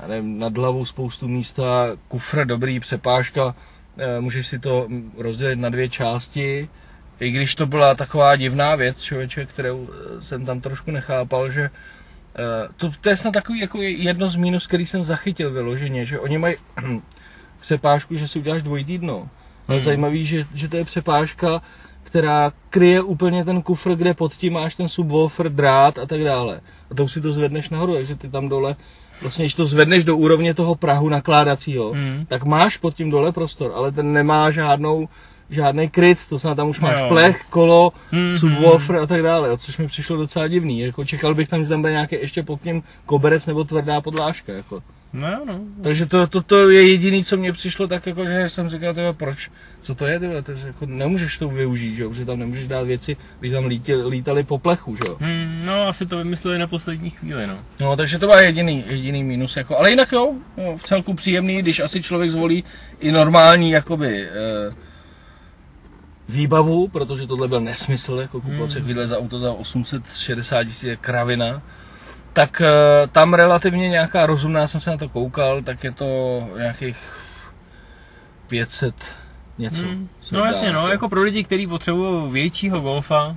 [0.00, 3.54] já nevím, nad hlavou spoustu místa, kufr dobrý, přepážka,
[3.98, 6.68] eh, můžeš si to rozdělit na dvě části,
[7.20, 11.70] i když to byla taková divná věc, člověče, kterou eh, jsem tam trošku nechápal, že
[12.76, 16.38] to, to je snad takový jako jedno z mínus, který jsem zachytil vyloženě, že oni
[16.38, 16.56] mají
[17.60, 19.28] přepážku, že si uděláš dvojitý dno.
[19.68, 19.84] Ale hmm.
[19.84, 21.62] zajímavý, že, že to je přepážka,
[22.02, 26.60] která kryje úplně ten kufr, kde pod tím máš ten subwoofer, drát a tak dále.
[26.90, 28.76] A to už si to zvedneš nahoru, takže ty tam dole,
[29.22, 32.26] vlastně když to zvedneš do úrovně toho prahu nakládacího, hmm.
[32.28, 35.08] tak máš pod tím dole prostor, ale ten nemá žádnou
[35.52, 37.08] žádný kryt, to znamená, tam už máš jo.
[37.08, 38.38] plech, kolo, mm-hmm.
[38.38, 40.80] subwoofer a tak dále, což mi přišlo docela divný.
[40.80, 44.52] Jako čekal bych tam, že tam bude nějaký ještě pod tím koberec nebo tvrdá podlážka.
[44.52, 44.82] Jako.
[45.12, 45.60] No no.
[45.82, 49.12] Takže to, to, to je jediný, co mě přišlo tak jako, že jsem říkal, tyhle,
[49.12, 52.08] proč, co to je, tyhle, to, jako nemůžeš to využít, že?
[52.08, 56.06] protože tam nemůžeš dát věci, když tam lítali, lítali po plechu, že Hmm, no, asi
[56.06, 57.58] to vymysleli na poslední chvíli, no.
[57.80, 61.62] No, takže to byl jediný, jediný mínus, jako, ale jinak jo, no, v celku příjemný,
[61.62, 62.64] když asi člověk zvolí
[63.00, 64.74] i normální, jakoby, eh,
[66.28, 68.96] výbavu, protože tohle byl nesmysl, jako kupovat hmm.
[68.96, 71.62] se za auto za 860 tisíc je kravina,
[72.32, 76.96] tak uh, tam relativně nějaká rozumná, jsem se na to koukal, tak je to nějakých
[78.46, 78.94] 500
[79.58, 79.82] něco.
[79.82, 80.08] Hmm.
[80.32, 83.36] No jasně, no, jako pro lidi, kteří potřebují většího golfa,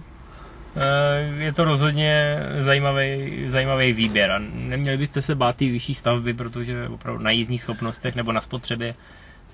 [0.76, 6.34] eh, je to rozhodně zajímavý, zajímavý výběr a neměli byste se bát té vyšší stavby,
[6.34, 8.96] protože opravdu na jízdních schopnostech nebo na spotřebě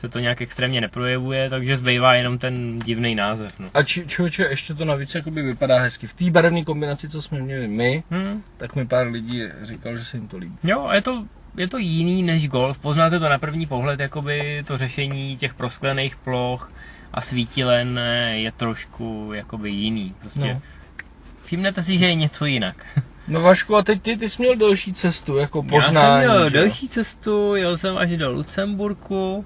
[0.01, 3.59] se to nějak extrémně neprojevuje, takže zbývá jenom ten divný název.
[3.59, 3.69] No.
[3.73, 6.07] A či, člověče, ještě to navíc jakoby vypadá hezky.
[6.07, 8.43] V té barevné kombinaci, co jsme měli my, hmm.
[8.57, 10.57] tak mi pár lidí říkal, že se jim to líbí.
[10.63, 11.25] Jo, a je to,
[11.57, 12.79] je to jiný než golf.
[12.79, 16.71] Poznáte to na první pohled, jakoby to řešení těch prosklených ploch
[17.13, 17.99] a svítilen
[18.31, 20.15] je trošku jakoby jiný.
[20.19, 20.61] Prostě no.
[21.45, 22.85] všimnete si, že je něco jinak.
[23.27, 26.23] No Vašku, a teď ty, ty jsi měl delší cestu, jako poznání.
[26.23, 29.45] Já jsem měl delší cestu, jel jsem až do Lucemburku,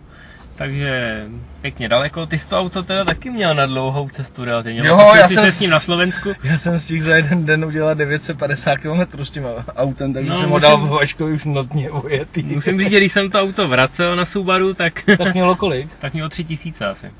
[0.56, 1.24] takže
[1.62, 2.26] pěkně daleko.
[2.26, 4.88] Ty jsi to auto teda taky měl na dlouhou cestu relativně.
[4.88, 6.34] Jo, já jsem s ním na Slovensku.
[6.44, 10.50] Já jsem stihl za jeden den udělat 950 km s tím autem, takže no, jsem
[10.50, 12.44] ho dal v Vaškovi už notně ujetý.
[12.44, 15.04] Musím říct, že když jsem to auto vracel na Subaru, tak...
[15.18, 15.96] tak mělo kolik?
[16.00, 17.12] tak mělo 3000 asi.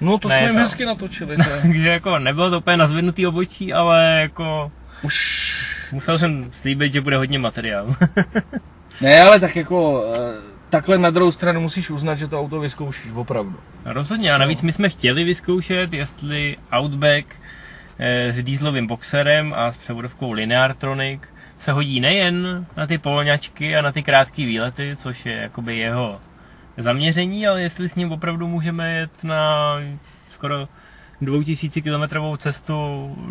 [0.00, 1.36] No to ne, jsme jim hezky natočili.
[1.62, 4.72] Takže jako nebylo to úplně nazvednutý obočí, ale jako...
[5.02, 5.48] Už...
[5.92, 7.94] Musel jsem slíbit, že bude hodně materiál.
[9.00, 13.12] ne, ale tak jako eh, takhle na druhou stranu musíš uznat, že to auto vyzkoušíš
[13.12, 13.58] opravdu.
[13.84, 17.36] Rozhodně a navíc my jsme chtěli vyzkoušet, jestli Outback
[17.98, 21.22] eh, s dýzlovým boxerem a s převodovkou Lineartronic
[21.58, 26.20] se hodí nejen na ty polňačky a na ty krátké výlety, což je jakoby jeho
[26.76, 29.74] zaměření, ale jestli s ním opravdu můžeme jet na
[30.30, 30.68] skoro
[31.20, 32.74] 2000 km cestu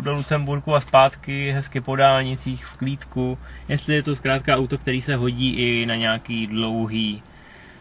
[0.00, 5.02] do Lucemburku a zpátky, hezky po dálnicích, v klídku, jestli je to zkrátka auto, který
[5.02, 7.22] se hodí i na nějaký dlouhý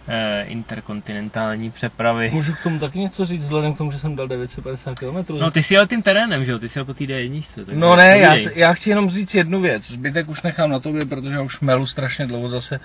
[0.07, 2.29] eh, interkontinentální přepravy.
[2.33, 5.33] Můžu k tomu taky něco říct, vzhledem k tomu, že jsem dal 950 km.
[5.39, 6.59] No ty si jel tím terénem, že jo?
[6.59, 7.43] Ty si jel po té D1.
[7.73, 9.91] No ne, já, já, chci jenom říct jednu věc.
[9.91, 12.79] Zbytek už nechám na tobě, protože už melu strašně dlouho zase.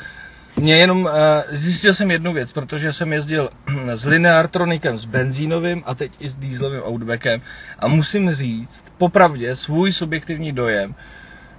[0.56, 1.10] Mě jenom uh,
[1.48, 3.50] zjistil jsem jednu věc, protože jsem jezdil
[3.94, 7.40] s Lineartronikem, s benzínovým a teď i s dieselovým Outbackem
[7.78, 10.94] a musím říct, popravdě, svůj subjektivní dojem,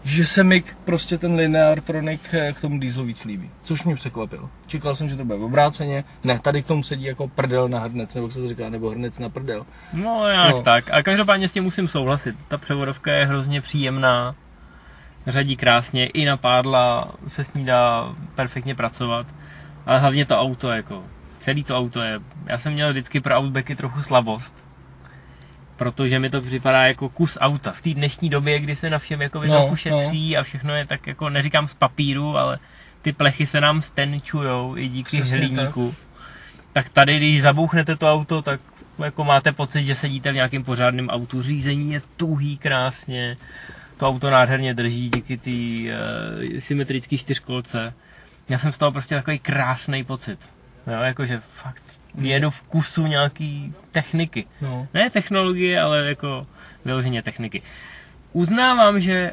[0.03, 4.49] že se mi prostě ten Lineartronic eh, k tomu dieselu víc líbí, což mě překvapilo.
[4.67, 8.15] Čekal jsem, že to bude obráceně, ne, tady k tomu sedí jako prdel na hrnec,
[8.15, 9.65] nebo se to říká, nebo hrnec na prdel.
[9.93, 10.61] No, jak no.
[10.61, 10.89] tak.
[10.91, 12.35] A každopádně s tím musím souhlasit.
[12.47, 14.31] Ta převodovka je hrozně příjemná,
[15.27, 19.27] řadí krásně, i na pádla se s ní dá perfektně pracovat,
[19.85, 21.03] ale hlavně to auto, jako,
[21.39, 24.65] celý to auto je, já jsem měl vždycky pro Outbacky trochu slabost,
[25.75, 27.71] protože mi to připadá jako kus auta.
[27.71, 30.39] V té dnešní době, kdy se na všem jako no, trochu šetří no.
[30.39, 32.59] a všechno je tak jako, neříkám z papíru, ale
[33.01, 35.95] ty plechy se nám stenčujou i díky Přesně hliníku.
[36.73, 36.83] Tak.
[36.85, 38.61] tak tady, když zabouchnete to auto, tak
[39.03, 41.41] jako máte pocit, že sedíte v nějakém pořádném autu.
[41.41, 43.37] Řízení je tuhý krásně,
[44.03, 47.93] to auto nádherně drží díky té uh, symetrické čtyřkolce.
[48.49, 50.39] Já jsem z toho prostě takový krásný pocit.
[50.87, 51.83] Jo, jakože fakt
[52.17, 54.45] jedu v kusu nějaký techniky.
[54.61, 54.87] No.
[54.93, 56.47] Ne technologie, ale jako
[56.85, 57.61] vyloženě techniky.
[58.33, 59.31] Uznávám, že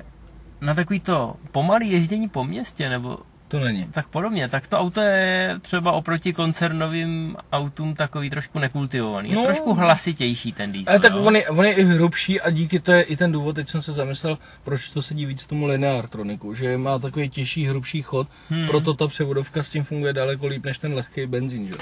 [0.61, 3.19] na takový to pomalý ježdění po městě, nebo
[3.51, 3.87] To není.
[3.91, 4.49] tak podobně.
[4.49, 9.31] Tak to auto je třeba oproti koncernovým autům takový trošku nekultivovaný.
[9.31, 9.45] Je No.
[9.45, 10.91] trošku hlasitější ten diesel.
[10.93, 11.25] Ale tak no.
[11.25, 13.83] on je, on je i hrubší a díky to je i ten důvod, teď jsem
[13.83, 18.67] se zamyslel, proč to sedí víc tomu lineartroniku, že má takový těžší, hrubší chod, Hmm.
[18.67, 21.75] proto ta převodovka s tím funguje daleko líp než ten lehký benzín, že?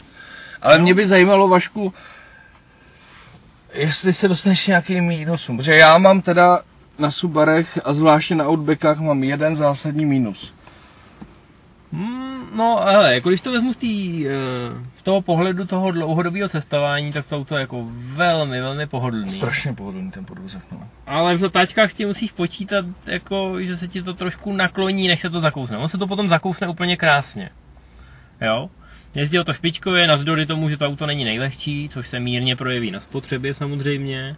[0.62, 1.94] Ale mě by zajímalo, Vašku,
[3.74, 6.61] jestli se dostaneš nějakým mínusům, protože já mám teda
[6.98, 10.54] na Subarech a zvláště na Outbackách mám jeden zásadní mínus.
[11.92, 14.31] Hmm, no, ale jako když to vezmu z, tý, eh,
[14.96, 19.31] z toho pohledu toho dlouhodobého cestování, tak to auto je jako velmi, velmi pohodlný.
[19.31, 20.88] Strašně pohodlný ten podvozek, no.
[21.07, 25.31] Ale v zatáčkách ti musíš počítat, jako, že se ti to trošku nakloní, než se
[25.31, 25.79] to zakousne.
[25.79, 27.51] On se to potom zakousne úplně krásně.
[28.40, 28.70] Jo?
[29.14, 33.01] Jezdil to špičkově, navzdory tomu, že to auto není nejlehčí, což se mírně projeví na
[33.01, 34.37] spotřebě samozřejmě.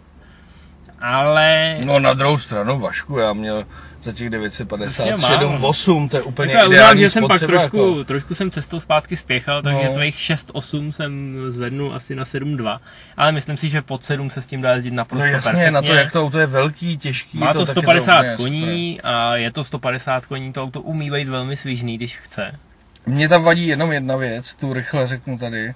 [1.01, 1.77] Ale...
[1.83, 3.65] No na druhou stranu, Vašku, já měl
[4.01, 5.31] za těch 950 Já mám.
[5.31, 8.03] 7, 8, to je úplně Jako já ideální že jsem pak trošku, jako.
[8.03, 9.93] trošku jsem cestou zpátky spěchal, takže No.
[9.93, 12.79] tvých 6-8 jsem zvednul asi na 7-2,
[13.17, 15.71] ale myslím si, že pod 7 se s tím dá jezdit No naprosto jasně, perfektně.
[15.71, 17.37] na to, jak to auto je velký, těžký.
[17.37, 21.27] Má to je 150 úplně koní a je to 150 koní, to auto umí být
[21.27, 22.45] velmi svižný, když chce.
[22.45, 23.13] super.
[23.13, 25.73] Mně tam vadí jenom jedna věc, tu rychle řeknu tady.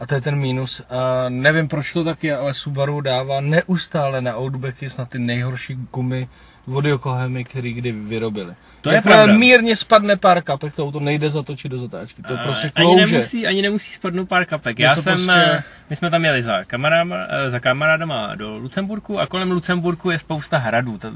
[0.00, 0.80] A to je ten mínus.
[0.90, 5.74] A nevím, proč to tak je, ale Subaru dává neustále na Outbacky snad ty nejhorší
[5.74, 6.28] gumy
[6.72, 8.54] od Yokohamy, který kdy vyrobili.
[8.80, 9.34] To je Jakmile pravda.
[9.38, 12.22] mírně spadne pár kapek, to auto nejde zatočit do zatáčky.
[12.22, 13.12] To je A prostě ani klouže.
[13.16, 14.78] nemusí, ani nemusí spadnout pár kapek.
[14.78, 18.58] Je Já jsem, prostě- eh, my jsme tam jeli za, kamarádama, eh, za kamarádama do
[18.58, 20.98] Lucemburku a kolem Lucemburku je spousta hradů.
[20.98, 21.12] Ta,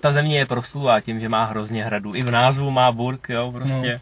[0.00, 2.14] ta země je proslulá tím, že má hrozně hradů.
[2.14, 3.92] I v názvu má burg, jo, prostě.
[3.94, 4.00] No.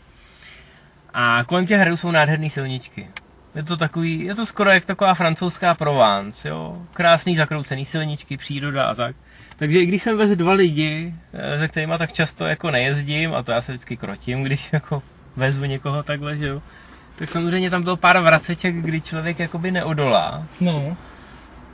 [1.14, 3.08] A kolem těch hradů jsou nádherné silničky.
[3.54, 6.72] Je to takový, je to skoro jak taková francouzská Provence, jo.
[6.94, 9.16] Krásný zakroucený silničky, příroda a tak.
[9.56, 13.42] Takže i když jsem vez dva lidi, eh, se kterými tak často jako nejezdím, a
[13.42, 15.02] to já se vždycky krotím, když jako
[15.36, 16.62] vezu někoho takhle, že jo,
[17.16, 20.42] tak samozřejmě tam bylo pár vraceček, kdy člověk jakoby neodolá.
[20.60, 20.96] No,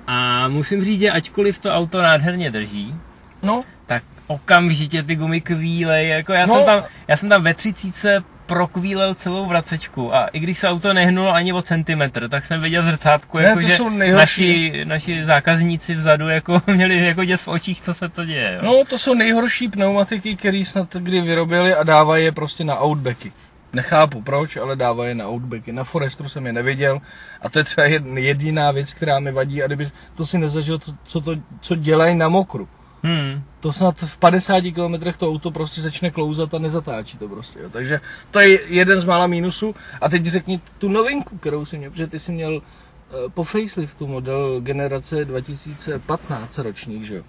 [0.06, 2.94] A musím říct, že ačkoliv to auto nádherně drží,
[3.42, 6.54] no, tak okamžitě ty gumy kvílej, jako já, No.
[6.54, 10.92] jsem tam, já jsem tam ve třicíce prokvílel celou vracečku a i když se auto
[10.92, 13.78] nehnulo ani o centimetr, tak jsem viděl v zrcátku, Ne, jako, že
[14.14, 18.54] naši, naši zákazníci vzadu jako měli jako děs v očích, co se to děje.
[18.54, 18.61] Jo.
[18.64, 23.33] no, to jsou nejhorší pneumatiky, které snad kdy vyrobili a dávají je prostě na Outbacky.
[23.72, 25.72] Nechápu proč, ale dávají je na Outbacky.
[25.72, 27.00] Na Forestru jsem je neviděl
[27.42, 30.78] a to je třeba jed- jediná věc, která mi vadí a kdyby to si nezažil,
[31.04, 32.68] co, to, co dělají na mokru.
[33.04, 33.42] Hmm.
[33.60, 37.58] To snad v 50 km to auto prostě začne klouzat a nezatáčí to prostě.
[37.58, 37.68] Jo.
[37.70, 39.74] Takže to je jeden z mála mínusů.
[40.00, 44.06] A teď řekni tu novinku, kterou si měl, protože ty jsi měl eh, po faceliftu
[44.06, 47.22] model generace 2015 ročník, že jo?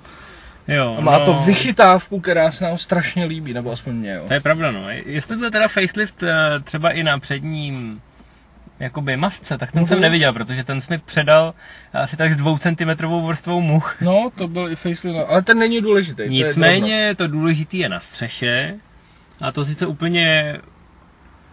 [0.67, 4.23] Jo, A má no, to vychytávku, která se nám strašně líbí, nebo aspoň mě, jo.
[4.27, 4.89] To je pravda, no.
[4.89, 8.01] Jestli byl teda facelift eh, třeba i na předním
[8.79, 9.87] jakoby masce, tak ten Mhm.
[9.87, 11.53] jsem neviděl, protože ten jsi mi předal
[11.93, 13.97] asi tak s dvoucentimetrovou vrstvou much.
[14.01, 16.15] No, to byl i facelift, no, ale ten není důležitý.
[16.15, 16.29] to je.
[16.29, 18.75] Nicméně to důležité je na střeše
[19.41, 20.57] a to sice úplně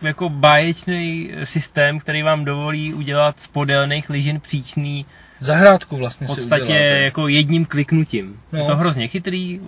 [0.02, 5.06] jako báječný systém, který vám dovolí udělat z podélných lyžin příčný
[5.38, 7.00] Zahrádku vlastně v si podstatě uděláte.
[7.04, 8.40] jako jedním kliknutím.
[8.52, 8.58] No.
[8.58, 9.60] Je to hrozně chytrý,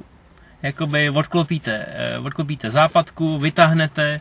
[0.63, 4.21] jakoby odklopíte, eh, odklopíte západku, vytáhnete,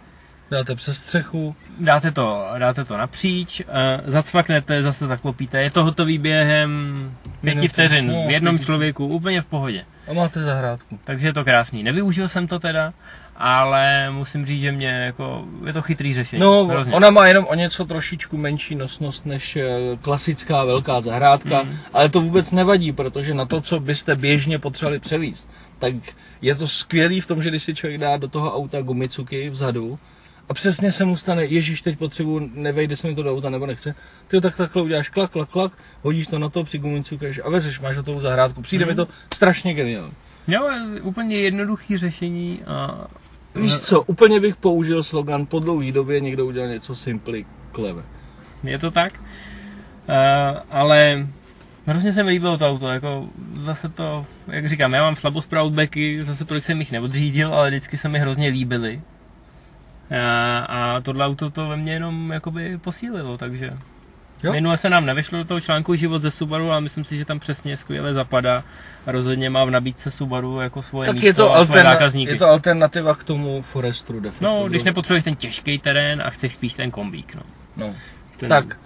[0.54, 1.56] Dáte přes střechu.
[1.80, 3.66] dáte to, dáte to napříč, eh,
[4.06, 5.62] zacvaknete, zase zaklopíte.
[5.62, 7.12] Je to hotový během
[7.42, 8.66] pěti vteřin No, v jednom pěti.
[8.66, 9.86] člověku, úplně v pohodě.
[10.08, 11.00] A máte zahrádku.
[11.04, 11.84] Takže je to krásný.
[11.84, 12.94] Nevyužil jsem to teda,
[13.36, 16.40] ale musím říct, že mě jako, je to chytrý řešení.
[16.40, 16.94] No, hrozně.
[16.94, 19.68] ona má jenom o něco trošičku menší nosnost než eh,
[20.02, 21.78] klasická velká zahrádka, Mm.
[21.94, 25.94] ale to vůbec nevadí, protože na to, co byste běžně potřebovali převíst, tak
[26.42, 30.00] je to skvělý v tom, že když si člověk dá do toho auta gumicuky vzadu
[30.50, 33.66] a přesně se mu stane, ježíš, teď potřebuji, nevejde se mi to do auta nebo
[33.66, 33.96] nechce,
[34.28, 37.98] ty tak takhle uděláš klak, klak, klak, hodíš to na to, přigumicukuješ a vezeš, máš
[37.98, 38.62] hotovou zahrádku.
[38.62, 38.90] Přijde Mm.
[38.92, 40.14] mi to strašně geniální.
[40.48, 40.70] Jo,
[41.02, 43.08] úplně jednoduchý řešení a
[43.56, 48.06] Víš co, úplně bych použil slogan po dlouhé době někdo udělal něco simply clever.
[48.64, 49.14] je to tak.
[49.14, 51.28] Uh, ale
[51.86, 55.64] hrozně se mi líbilo to auto, jako zase to, jak říkám, já mám slabost pro
[55.66, 59.02] Outbacky, zase tolik jsem jich neodřídil, ale vždycky se mi hrozně líbily.
[60.12, 63.72] A, a tohle auto to ve mně jenom jakoby posílilo, takže
[64.44, 64.52] Jo?
[64.52, 67.40] Minule se nám nevyšlo do toho článku život ze Subaru, ale myslím si, že tam
[67.40, 68.64] přesně skvěle zapadá.
[69.08, 72.32] Rozhodně má v nabídce Subaru jako svoje Tak místo je to, a svoje zákazníky.
[72.32, 74.46] je to alternativa k tomu Forestru de facto.
[74.46, 77.42] No, když nepotřebuješ ten těžký terén a chceš spíš ten kombík, no.
[77.78, 77.96] no.
[78.38, 78.50] Ten...
[78.50, 78.80] Tak,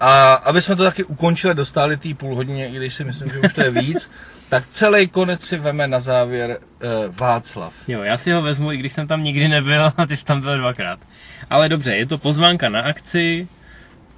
[0.00, 3.38] A aby jsme to taky ukončili, dostali tý půl hodině, i když si myslím, že
[3.38, 4.10] už to je víc,
[4.48, 7.74] tak celý konec si veme na závěr uh, Václav.
[7.88, 10.40] Jo, já si ho vezmu, i když jsem tam nikdy nebyl a ty jsi tam
[10.40, 11.00] byl dvakrát.
[11.50, 13.48] Ale dobře, je to pozvánka na akci,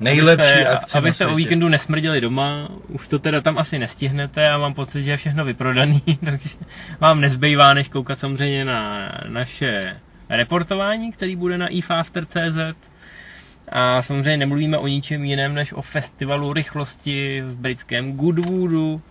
[0.00, 4.48] Nejlepší abyste, akce na abyste o víkendu nesmrděli doma, už to teda tam asi nestihnete
[4.48, 6.48] a mám pocit, že je všechno vyprodaný, takže
[7.00, 9.96] vám nezbývá, než koukat samozřejmě na naše
[10.28, 12.91] reportování, který bude na efaster.cz
[13.72, 19.02] a samozřejmě nemluvíme o ničem jiném, než o festivalu rychlosti v britském Goodwoodu.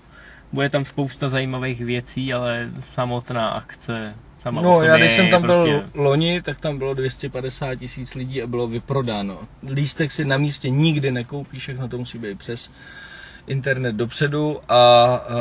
[0.51, 5.65] Bude tam spousta zajímavých věcí, ale samotná akce sama No, já když jsem tam byl
[5.65, 5.99] prostě...
[5.99, 9.39] loni, tak tam bylo 250 tisíc lidí a bylo vyprodáno.
[9.69, 12.71] Lístek si na místě nikdy nekoupíš, všechno to musí být přes
[13.47, 15.35] internet dopředu a uh,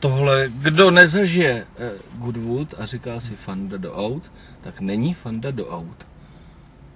[0.00, 1.66] tohle, kdo nezažije
[2.14, 6.06] uh, Goodwood a říká si fanda do aut, tak není fanda do aut.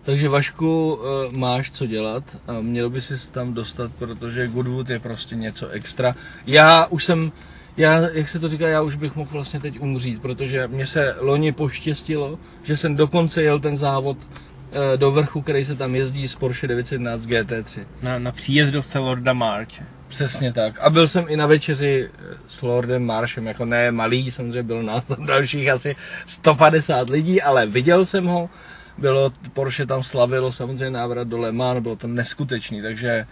[0.02, 4.98] Takže Vašku, uh, máš co dělat a měl by si tam dostat, protože Goodwood je
[4.98, 6.14] prostě něco extra.
[6.46, 7.32] Já už jsem,
[7.76, 11.16] já, jak se to říká, já už bych mohl vlastně teď umřít, protože mě se
[11.18, 16.28] loni poštěstilo, že jsem dokonce jel ten závod eh, do vrchu, který se tam jezdí
[16.28, 17.84] z Porsche 911 GT3.
[18.02, 19.86] Na, na příjezdovce Lorda Marche.
[20.08, 20.78] Přesně tak.
[20.80, 24.82] A byl jsem i na večeři eh, s Lordem Marshem, jako ne malý, samozřejmě byl
[24.82, 25.96] nás tam dalších asi
[26.26, 28.50] 150 lidí, ale viděl jsem ho.
[28.98, 33.26] Bylo, Porsche tam slavilo samozřejmě návrat do Le Mans, bylo to neskutečný, takže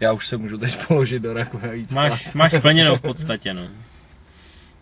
[0.00, 3.54] já už se můžu teď položit do raku a jít Máš, máš splněno v podstatě,
[3.54, 3.62] no.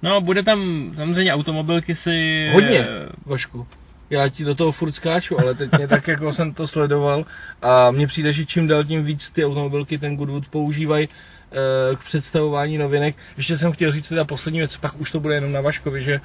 [0.03, 2.47] No, bude tam samozřejmě automobilky si...
[2.53, 3.67] Hodně, eh, Vašku.
[4.11, 7.25] Já ti do toho furt skáču, ale teď mě tak jako jsem to sledoval
[7.63, 12.05] a mně přijde, že čím dál tím víc ty automobilky ten Goodwood používají eh, k
[12.05, 13.17] představování novinek.
[13.37, 16.15] Ještě jsem chtěl říct teda poslední věc, pak už to bude jenom na Vaškovi, že
[16.15, 16.21] eh,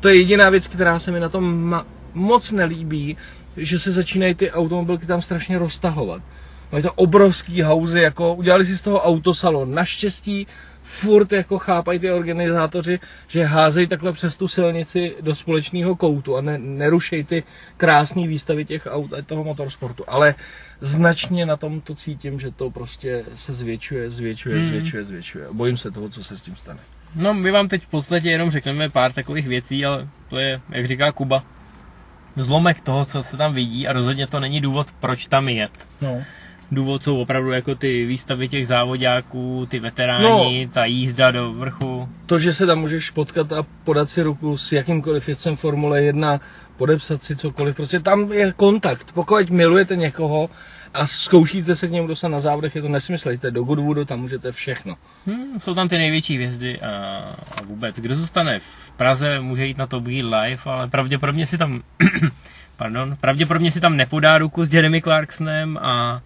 [0.00, 1.84] to je jediná věc, která se mi na tom ma-
[2.18, 3.16] moc nelíbí,
[3.56, 6.22] že se začínají ty automobilky tam strašně roztahovat.
[6.72, 9.74] Mají to obrovský hauzy, jako udělali si z toho autosalon.
[9.74, 10.46] Naštěstí
[10.82, 16.40] furt jako chápají ty organizátoři, že házejí takhle přes tu silnici do společného koutu a
[16.40, 17.42] ne, nerušej ty
[17.76, 20.04] krásné výstavy těch aut a toho motorsportu.
[20.08, 20.34] Ale
[20.80, 24.68] značně na tom to cítím, že to prostě se zvětšuje, zvětšuje, Hmm.
[24.68, 25.44] zvětšuje, zvětšuje.
[25.52, 26.80] Bojím se toho, co se s tím stane.
[27.14, 30.86] No, my vám teď v podstatě jenom řekneme pár takových věcí, ale to je, jak
[30.86, 31.44] říká Kuba,
[32.42, 35.86] zlomek toho, co se tam vidí a rozhodně to není důvod, proč tam jet.
[36.00, 36.22] No.
[36.70, 40.72] Důvod jsou opravdu jako ty výstavy těch závodáků, ty veteráni, No.
[40.72, 42.08] ta jízda do vrchu.
[42.26, 46.40] To, že se tam můžeš potkat a podat si ruku s jakýmkoliv jezdcem Formule 1,
[46.76, 49.12] podepsat si cokoliv, prostě tam je kontakt.
[49.12, 50.50] Pokud milujete někoho
[50.94, 53.30] a zkoušíte se k němu dostat na závodech, je to nesmysl.
[53.30, 54.94] Jděte do Goodwoodu, tam můžete všechno.
[55.26, 56.88] Hm, jsou tam ty největší hvězdy a,
[57.58, 57.96] a vůbec.
[57.96, 61.82] Kdo zůstane v Praze, může jít na to Be Live, ale pravděpodobně si tam
[62.76, 66.20] pardon, pravděpodobně si tam nepodá ruku s Jeremy Clarksonem a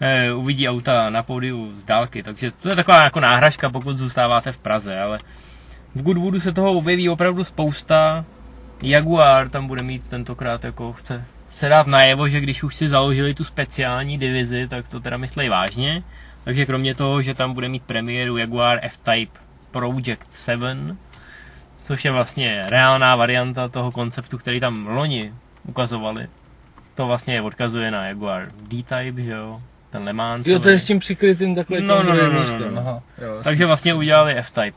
[0.00, 4.52] e, uvidí auta na pódiu z dálky, takže to je taková jako náhražka, pokud zůstáváte
[4.52, 5.18] v Praze, ale
[5.94, 8.24] v Goodwoodu se toho objeví opravdu spousta.
[8.82, 11.24] Jaguar tam bude mít tentokrát jako chce
[11.58, 15.48] se dát najevo, že když už si založili tu speciální divizi, tak to teda myslej
[15.48, 16.02] vážně.
[16.44, 19.38] Takže kromě toho, že tam bude mít premiéru Jaguar F-Type
[19.70, 20.98] Project 7,
[21.82, 25.32] což je vlastně reálná varianta toho konceptu, který tam loni
[25.68, 26.28] ukazovali.
[26.94, 29.62] To vlastně odkazuje na Jaguar D-Type, že jo?
[29.90, 30.46] Ten Le Mans.
[30.46, 32.74] Jo, to je s tím přikrytým takhle No, no, no, no, no, místem.
[32.74, 32.80] no.
[32.80, 34.76] Aha, jo, Takže vlastně udělali F-Type.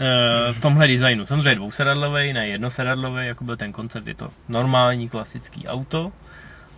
[0.00, 1.26] E, v tomhle designu.
[1.26, 6.12] Samozřejmě dvousedadlový, ne jednosedadlový, jako byl ten koncept, je to normální klasický auto,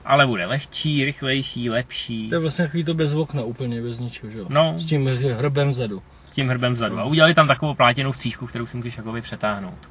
[0.05, 2.29] ale bude lehčí, rychlejší, lepší.
[2.29, 4.47] To je vlastně takový to bez okna, úplně bez ničeho, že jo?
[4.49, 4.74] No.
[4.79, 5.07] S tím
[5.37, 6.03] hrbem vzadu.
[6.26, 6.99] s tím hrbem vzadu.
[6.99, 9.89] A udělali tam takovou plátěnou střížku, kterou si můžeš jakoby přetáhnout.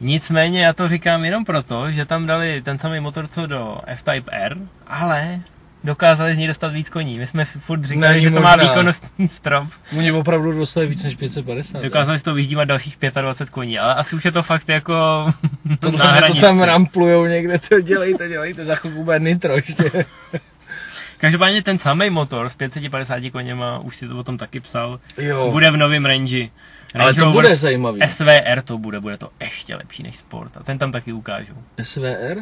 [0.00, 4.30] Nicméně já to říkám jenom proto, že tam dali ten samý motor co do F-Type
[4.32, 5.40] R, ale
[5.84, 7.18] dokázali z ní dostat víc koní.
[7.18, 8.70] My jsme furt říkali, že to má možná.
[8.70, 9.68] výkonnostní strop.
[9.98, 11.82] Oni opravdu dostali víc než 550.
[11.82, 14.94] Dokázali z toho vyždívat dalších 25 koní, ale asi už je to fakt jako
[15.80, 16.40] Podle na to hranici.
[16.40, 19.84] tam ramplujou někde, to dělejte, dělejte, za chvilku bude nitro ještě.
[21.18, 25.50] Každopádně ten samý motor s 550 koněma, už si to o tom taky psal, Jo,
[25.50, 26.48] bude v novém range.
[26.94, 28.00] ale to Rover bude zajímavý.
[28.08, 30.56] SVR to bude, bude to ještě lepší než Sport.
[30.56, 31.54] A ten tam taky ukážou.
[31.82, 32.36] SVR?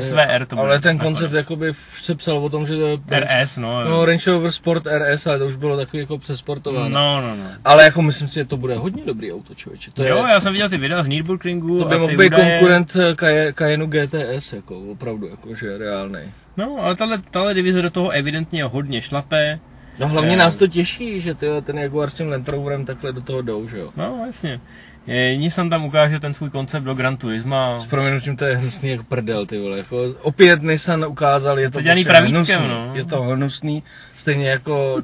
[0.00, 0.68] SVR to bude.
[0.68, 1.14] Ale ten nakonec.
[1.18, 1.72] koncept jakoby
[2.02, 2.98] se psal o tom, že to je...
[3.42, 3.84] RS, no.
[3.84, 6.88] No, Range Rover Sport RS, ale to už bylo takový jako přesportováno.
[6.88, 7.44] No, no, no.
[7.64, 9.90] Ale jako myslím si, že to bude hodně dobrý auto, člověče.
[9.90, 11.78] To, jo, je, já jsem viděl ty videa z Nürburgringu.
[11.78, 16.18] to by mohl ty být údaje- konkurent eh, Caye- Cayenne GTS, jako opravdu, jakože reálný.
[16.56, 19.58] No, ale tahle, tahle divize do toho evidentně hodně šlape.
[19.98, 20.36] No hlavně Eh.
[20.36, 23.68] nás to těší, že tyjo, ten Jaguar s tím Land Roverem takhle do toho jdou,
[23.68, 23.90] že jo.
[23.96, 24.60] No, jasně.
[25.06, 27.80] Je, Nissan tam ukáže ten svůj koncept do Gran Turisma.
[27.80, 29.78] S proměnutím to je hnusný jak prdel, ty vole.
[29.78, 32.56] Jako, opět Nissan ukázal, je to, To prostě hnusný.
[32.68, 32.90] no.
[32.94, 33.82] Je to hnusný,
[34.16, 35.02] stejně jako,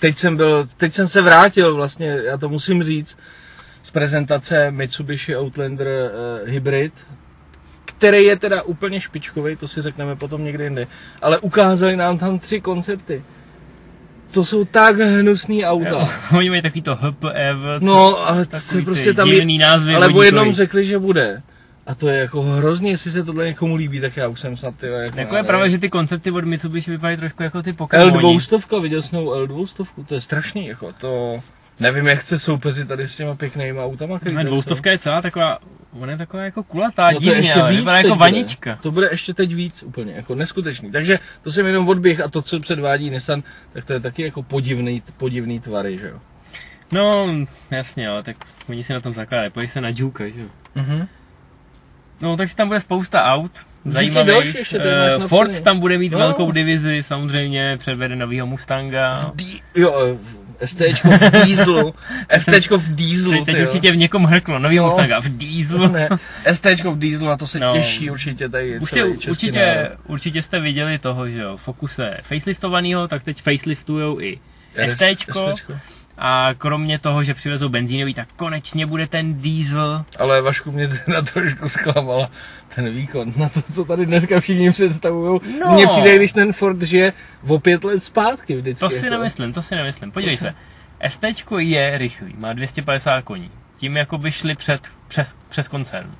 [0.00, 3.18] teď jsem byl, teď jsem se vrátil vlastně, já to musím říct,
[3.82, 6.92] z prezentace Mitsubishi Outlander uh, Hybrid,
[7.84, 10.86] který je teda úplně špičkový, to si řekneme potom někdy jinde,
[11.22, 13.22] ale ukázali nám tam tři koncepty.
[14.30, 15.88] To jsou tak hnusný auta.
[15.88, 16.08] Jo,
[16.38, 20.08] Oni mají takový to HPF, No, ale to je prostě tam je, divný názvy ale
[20.08, 21.42] o jednom řekli, že bude.
[21.86, 24.74] A to je jako hrozně, jestli se tohle někomu líbí, tak já už jsem snad
[24.76, 28.12] ty, jako, Jako je pravda, že ty koncepty od Mitsubishi vypadají trošku jako ty Pokémoni.
[28.12, 31.40] L200, viděl jsem L200, to je strašný, jako to...
[31.80, 35.58] Nevím, jak chce soupeřit tady s těma pěknýma autama, tady dvoustovka je celá taková,
[35.92, 38.18] ona je taková jako kulatá, No divně, ještě ale víc vypadá jako bude.
[38.18, 38.78] vanička.
[38.82, 40.90] To bude ještě teď víc úplně, jako neskutečný.
[40.92, 44.42] Takže to jsem jenom odběh a to, co předvádí Nissan, tak to je taky jako
[44.42, 46.18] podivný, podivný tvary, že jo.
[46.92, 47.26] No,
[47.70, 48.36] jasně, ale tak
[48.68, 50.48] oni si na tom zakládají, pojď se na Juke, že jo.
[50.74, 51.06] Mhm.
[52.20, 53.52] No, takže tam bude spousta aut,
[53.84, 54.54] zajímavých.
[54.54, 55.28] ještě, napsaný.
[55.28, 56.18] Ford tam bude mít No.
[56.18, 59.32] velkou divizi, samozřejmě předvede novýho Mustanga.
[59.34, 60.18] Dí, jo, eh,
[60.64, 61.94] STčko v dieselu,
[62.38, 64.84] FTčko v dieselu, Teď, teď určitě v někom hrklo, nový No.
[64.84, 65.88] Mustanga v dieselu.
[65.88, 66.08] Ne,
[66.52, 67.72] STčko v dieselu, na to se No.
[67.72, 69.98] těší určitě tady Určitě, celý český určitě, národ.
[70.06, 74.38] určitě jste viděli toho, že jo, Focuse faceliftovanýho, tak teď faceliftujou i
[74.92, 75.50] STčko.
[75.52, 75.72] STčko.
[76.18, 80.04] A kromě toho, že přivezou benzínový, tak konečně bude ten diesel.
[80.18, 82.30] Ale Vašku mě na trošku zklamala
[82.74, 85.40] ten výkon na to, co tady dneska všichni představují.
[85.60, 85.72] No.
[85.72, 87.12] Mně přijde, když ten Ford žije
[87.48, 88.80] o pět let zpátky vždycky.
[88.80, 89.10] To si jako.
[89.10, 90.12] nemyslím, to si nemyslím.
[90.12, 90.54] Podívej se,
[91.08, 91.24] ST
[91.58, 93.50] je rychlý, má 250 koní.
[93.76, 96.10] Tím jako by šli před, přes, přes koncern.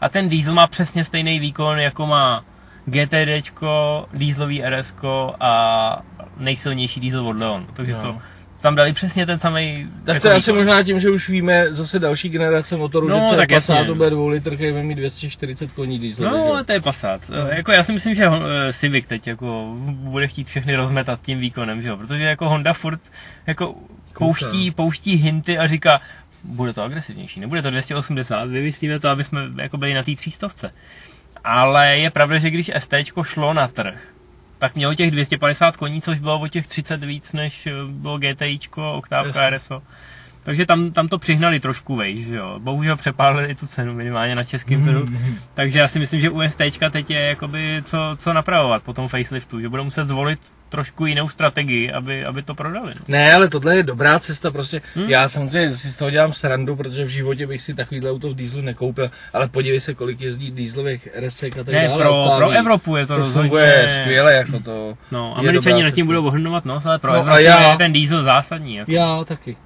[0.00, 2.44] A ten diesel má přesně stejný výkon, jako má
[2.84, 3.52] GTD,
[4.14, 4.94] dieselový RS
[5.40, 6.02] a
[6.36, 7.66] nejsilnější diesel od Leon.
[7.74, 8.02] Takže No.
[8.02, 8.18] to
[8.60, 10.56] tam dali přesně ten samý Tak jako to asi výkon.
[10.58, 13.48] možná tím, že už víme zase další generace motorů, No, že tak.
[13.48, 16.30] Passat to bude 2 litr, který bude mít 240 koní diesel.
[16.30, 17.28] No, ale to je Passat.
[17.28, 17.36] No.
[17.36, 21.82] Jako já si myslím, že eh, Civic teď jako bude chtít všechny rozmetat tím výkonem,
[21.82, 21.96] že jo?
[21.96, 23.00] Protože jako Honda furt
[23.46, 23.74] jako
[24.18, 26.00] pouští, pouští hinty a říká,
[26.44, 30.48] bude to agresivnější, nebude to 280, vymyslíme to, aby jsme jako byli na té 300.
[31.44, 34.00] Ale je pravda, že když ST šlo na trh,
[34.58, 38.92] tak mělo těch 250 koní, což bylo o těch 30 víc, než eh, bylo GTIčko,
[38.92, 39.50] Oktávka.
[39.50, 39.82] RSO.
[40.44, 42.54] Takže tam, tam to přihnali trošku vejš, že jo.
[42.58, 45.00] Bohužel přepálili tu cenu minimálně na českém trhu.
[45.04, 45.34] Mhm.
[45.54, 49.08] Takže já si myslím, že u ST teď je jakoby co, co napravovat po tom
[49.08, 52.92] faceliftu, že budou muset zvolit trošku jinou strategii, aby, aby to prodali.
[52.96, 53.00] No.
[53.08, 55.08] Ne, ale tohle je dobrá cesta, prostě Hmm.
[55.10, 58.34] já samozřejmě si z toho dělám srandu, protože v životě bych si takovýhle auto v
[58.34, 62.02] dieselu nekoupil, ale podívej se, kolik jezdí dieselových RS a tak Ne, dále.
[62.02, 63.40] pro, pro Evropu je to, to rozhodně...
[63.48, 67.40] funguje skvěle, jako to No, američani nad tím budou ohrnovat nos, ale pro No, Evropu
[67.42, 68.76] já- je ten diesel zásadní.
[68.76, 68.92] Jako.
[68.92, 69.56] Já taky.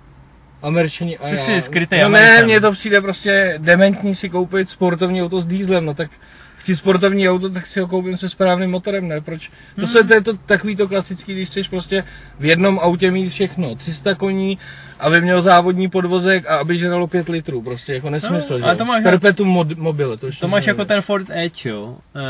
[0.62, 1.44] Američani a Ty já.
[1.44, 5.84] jsi skrytej no ne, mně to přijde prostě dementní si koupit sportovní auto s dieselem,
[5.84, 6.10] no tak
[6.56, 9.20] chci sportovní auto, tak si ho koupím se správným motorem, ne?
[9.20, 9.50] Proč?
[9.80, 12.04] To, se, to je to takový to klasický, když chceš prostě
[12.38, 13.74] v jednom autě mít všechno.
[13.74, 14.58] 300 koní,
[15.00, 18.76] aby měl závodní podvozek a aby žralo 5 litrů, prostě jako nesmysl, No, že?
[18.78, 21.96] to máš- Perpetuum mod, mobile, to To máš jako ten Ford Edge, jo.
[22.16, 22.20] E,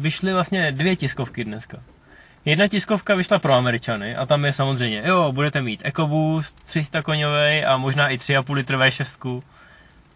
[0.00, 1.78] vyšly vlastně dvě tiskovky dneska.
[2.46, 7.64] Jedna tiskovka vyšla pro Američany a tam je samozřejmě, jo, budete mít EcoBoost, 300 koňový
[7.64, 9.42] a možná i 3,5 litrové šestku.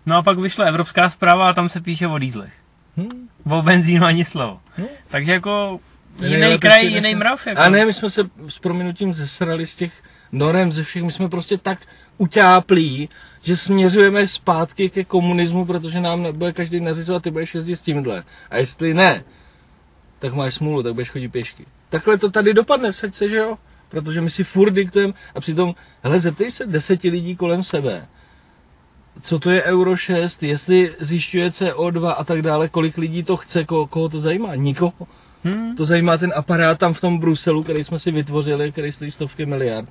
[0.07, 2.53] No a pak vyšla evropská zpráva a tam se píše o dýzlech.
[2.97, 3.29] Hm?
[3.51, 4.61] O benzínu ani slovo.
[4.79, 4.87] Hm?
[5.09, 5.81] Takže jako
[6.23, 7.47] jiný kraj, jiný mrav.
[7.47, 7.61] Jako.
[7.61, 9.93] A ne, my jsme se s prominutím zesrali z těch
[10.33, 11.79] norem ze všech, my jsme prostě tak
[12.19, 13.09] utáplí,
[13.43, 18.23] že směřujeme zpátky ke komunismu, protože nám bude každý nařizovat, ty budeš jezdit s tímhle.
[18.51, 19.25] A jestli ne,
[20.19, 21.67] tak máš smůlu, tak budeš chodit pěšky.
[21.91, 23.57] Takhle to tady dopadne, seď se, že jo?
[23.89, 28.07] Protože my si furt diktujeme a přitom, hele, zeptej se deseti lidí kolem sebe,
[29.23, 33.65] co to je Euro 6, jestli zjišťuje CO2 a tak dále, kolik lidí to chce,
[33.65, 34.93] koho, koho to zajímá, nikoho.
[35.45, 35.77] Hm?
[35.77, 39.47] To zajímá ten aparát tam v tom Bruselu, který jsme si vytvořili, který stojí stovky
[39.47, 39.89] miliard.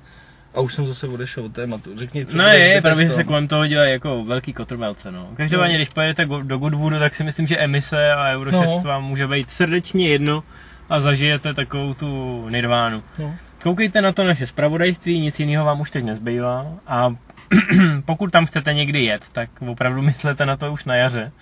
[0.54, 1.90] A už jsem zase odešel od tématu.
[1.98, 5.28] Řekni, co No je, zbytek právě že se kolem toho dělají jako velký kotrmelce, no.
[5.36, 5.78] Každopádně, No.
[5.78, 8.80] když pojedete do Goodwoodu, tak si myslím, že emise a Euro 6 No.
[8.84, 10.42] vám může být srdečně jedno
[10.90, 13.02] a zažijete takovou tu nirvánu.
[13.18, 13.34] No.
[13.62, 17.14] Koukejte na to naše zpravodajství, nic jiného vám už teď nezbývá a
[18.04, 21.32] pokud tam chcete někdy jet, tak opravdu myslete na to už na jaře.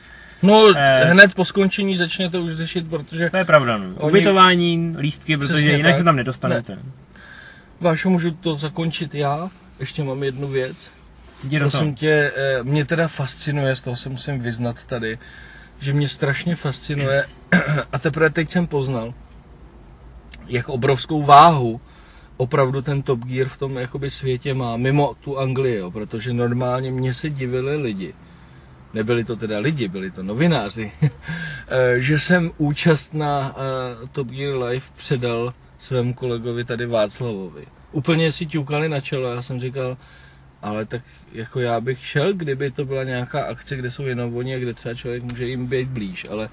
[0.42, 1.04] No, Eh.
[1.04, 3.84] hned po skončení začnete už řešit, protože To je pravda, no.
[3.96, 5.98] Oni- Ubytování, lístky, protože jinak tak.
[5.98, 6.78] se tam nedostanete.
[7.80, 9.50] Vášo, můžu to zakončit já.
[9.80, 10.90] Ještě mám jednu věc.
[11.44, 11.58] Jdi.
[11.58, 15.18] Prosím tě, eh, mě teda fascinuje, z toho se musím vyznat tady,
[15.80, 17.24] že mě strašně fascinuje,
[17.92, 19.14] a teprve teď jsem poznal,
[20.48, 21.80] jak obrovskou váhu.
[22.36, 26.90] Opravdu ten Top Gear v tom jakoby světě má, mimo tu Anglii, jo, protože normálně
[26.90, 28.14] mě se divili lidi,
[28.94, 30.92] nebyli to teda lidi, byli to novináři,
[31.68, 37.66] eh, že jsem účast na uh, Top Gear Live předal svému kolegovi tady Václavovi.
[37.92, 39.96] Úplně si ťukali na čelo, já jsem říkal,
[40.62, 44.54] ale tak jako já bych šel, kdyby to byla nějaká akce, kde jsou jenom oni
[44.54, 46.48] a kde třeba člověk může jim být blíž, ale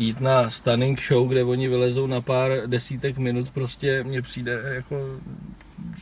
[0.00, 5.20] jít na stunning show, kde oni vylezou na pár desítek minut, prostě mně přijde jako,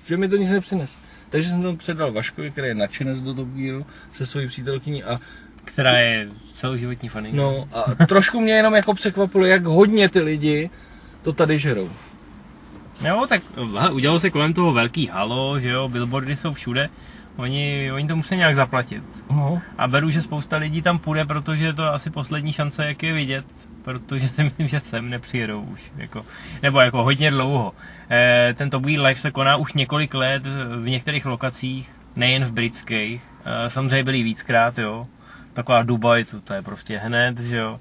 [0.07, 0.97] že mi to nic nepřines.
[1.31, 5.21] Takže jsem to předal Vaškovi, který je nadšenec do Top Gearu se svojí přítelkyní a
[5.65, 7.37] která je celoživotní faninka.
[7.37, 10.71] No a trošku mě jenom jako překvapilo, jak hodně ty lidi
[11.23, 11.91] to tady žerou.
[13.07, 13.43] Jo, tak
[13.93, 16.89] udělalo se kolem toho velký halo, že jo, billboardy jsou všude.
[17.37, 19.03] Oni, oni to musí nějak zaplatit.
[19.31, 19.63] No.
[19.79, 23.13] A beru, že spousta lidí tam půjde, protože je to asi poslední šance, jak je
[23.13, 23.45] vidět,
[23.83, 25.93] protože si myslím, že sem nepřijedou už.
[25.97, 26.27] Jako,
[26.63, 27.75] nebo jako hodně dlouho.
[28.11, 30.43] E, ten Top Gear Live se koná už několik let
[30.81, 33.23] v některých lokacích, nejen v britských.
[33.45, 35.07] E, samozřejmě byli víckrát, jo.
[35.53, 37.81] Taková Dubaj, to, to je prostě hned, že jo.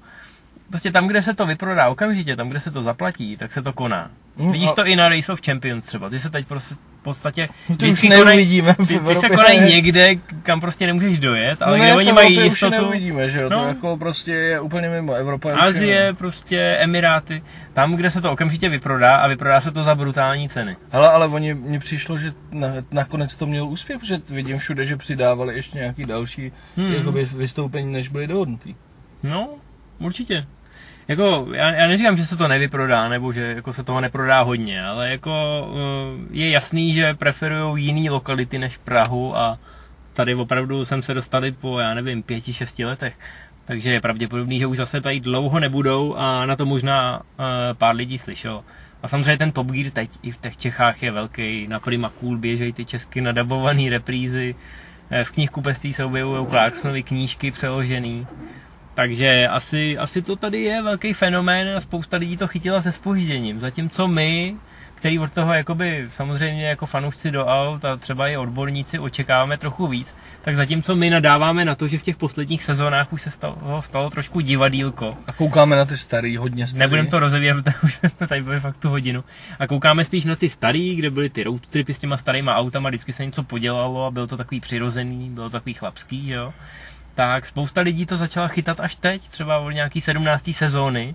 [0.70, 3.72] Prostě tam, kde se to vyprodá okamžitě, tam, kde se to zaplatí, tak se to
[3.72, 4.10] koná.
[4.36, 4.72] Mm, Vidíš a...
[4.72, 6.10] to i na Race of Champions třeba.
[6.10, 7.48] Ty se teď prostě v podstatě
[7.78, 10.06] to už neuvidíme ty, ty se konají někde,
[10.42, 12.74] kam prostě nemůžeš dojet, ale no kde oni mají jistotu.
[12.74, 13.48] Už neuvidíme, že jo?
[13.48, 13.60] No.
[13.60, 15.56] To jako prostě je úplně mimo Evropa.
[15.56, 17.42] Azie, prostě Emiráty,
[17.72, 20.76] tam, kde se to okamžitě vyprodá a vyprodá se to za brutální ceny.
[20.90, 24.96] Hele, ale oni, mně přišlo, že na, nakonec to měl úspěch, protože vidím všude, že
[24.96, 26.92] přidávali ještě nějaký další hmm.
[26.92, 28.74] jakoby, vystoupení, než byly dohodnutý.
[29.22, 29.48] No,
[29.98, 30.46] určitě
[31.08, 34.84] jako, já, já neříkám, že se to nevyprodá, nebo že jako se toho neprodá hodně,
[34.84, 35.30] ale jako
[35.70, 39.58] uh, je jasný, že preferují jiné lokality než Prahu a
[40.12, 43.18] tady opravdu jsem se dostali po, já nevím, pěti, šesti letech.
[43.64, 47.44] Takže je pravděpodobný, že už zase tady dlouho nebudou a na to možná uh,
[47.78, 48.64] pár lidí slyšelo.
[49.02, 52.38] A samozřejmě ten Top Gear teď i v těch Čechách je velký, na Prima Cool
[52.38, 54.54] běžejí ty česky nadabované reprízy,
[55.10, 58.26] eh, v knihkupectví se objevují Clarksonovy knížky přeložený.
[58.98, 63.60] Takže asi, asi to tady je velký fenomén a spousta lidí to chytila se spožděním.
[63.60, 64.56] Zatímco my,
[64.94, 69.86] který od toho jakoby samozřejmě jako fanoušci do aut a třeba i odborníci očekáváme trochu
[69.86, 73.82] víc, tak zatímco my nadáváme na to, že v těch posledních sezónách už se stalo,
[73.82, 75.16] stalo trošku divadílko.
[75.26, 76.78] A koukáme na ty starý, hodně starý.
[76.78, 79.24] Nebudem to rozebírat, už jsme tady byli fakt tu hodinu.
[79.58, 82.88] A koukáme spíš na ty starý, kde byly ty road tripy s těma starýma autama,
[82.88, 86.52] vždycky se něco podělalo a bylo to takový přirozený, bylo to takový chlapský, jo
[87.18, 90.50] tak spousta lidí to začala chytat až teď, třeba od nějaký 17.
[90.52, 91.14] sezóny.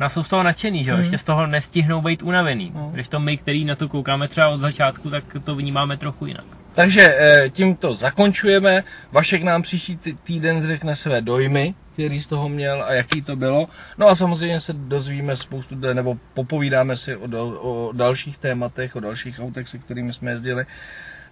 [0.00, 0.96] No a jsou z toho nadšený, že jo?
[0.96, 1.02] Mm.
[1.02, 2.72] Ještě z toho nestihnou být unavený.
[2.74, 2.92] Mm.
[2.92, 6.44] Když to my, který na to koukáme třeba od začátku, tak to vnímáme trochu jinak.
[6.72, 8.84] Takže eh, tímto zakončujeme.
[9.12, 13.66] Vašek nám příští týden řekne své dojmy, který z toho měl a jaký to bylo.
[13.98, 17.26] No a samozřejmě se dozvíme spoustu, nebo popovídáme si o,
[17.60, 20.64] o dalších tématech, o dalších autech, se kterými jsme jezdili.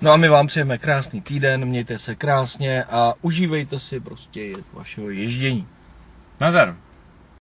[0.00, 5.10] No a my vám přejeme krásný týden, mějte se krásně a užívejte si prostě vašeho
[5.10, 5.66] ježdění.
[6.40, 6.76] Nazar.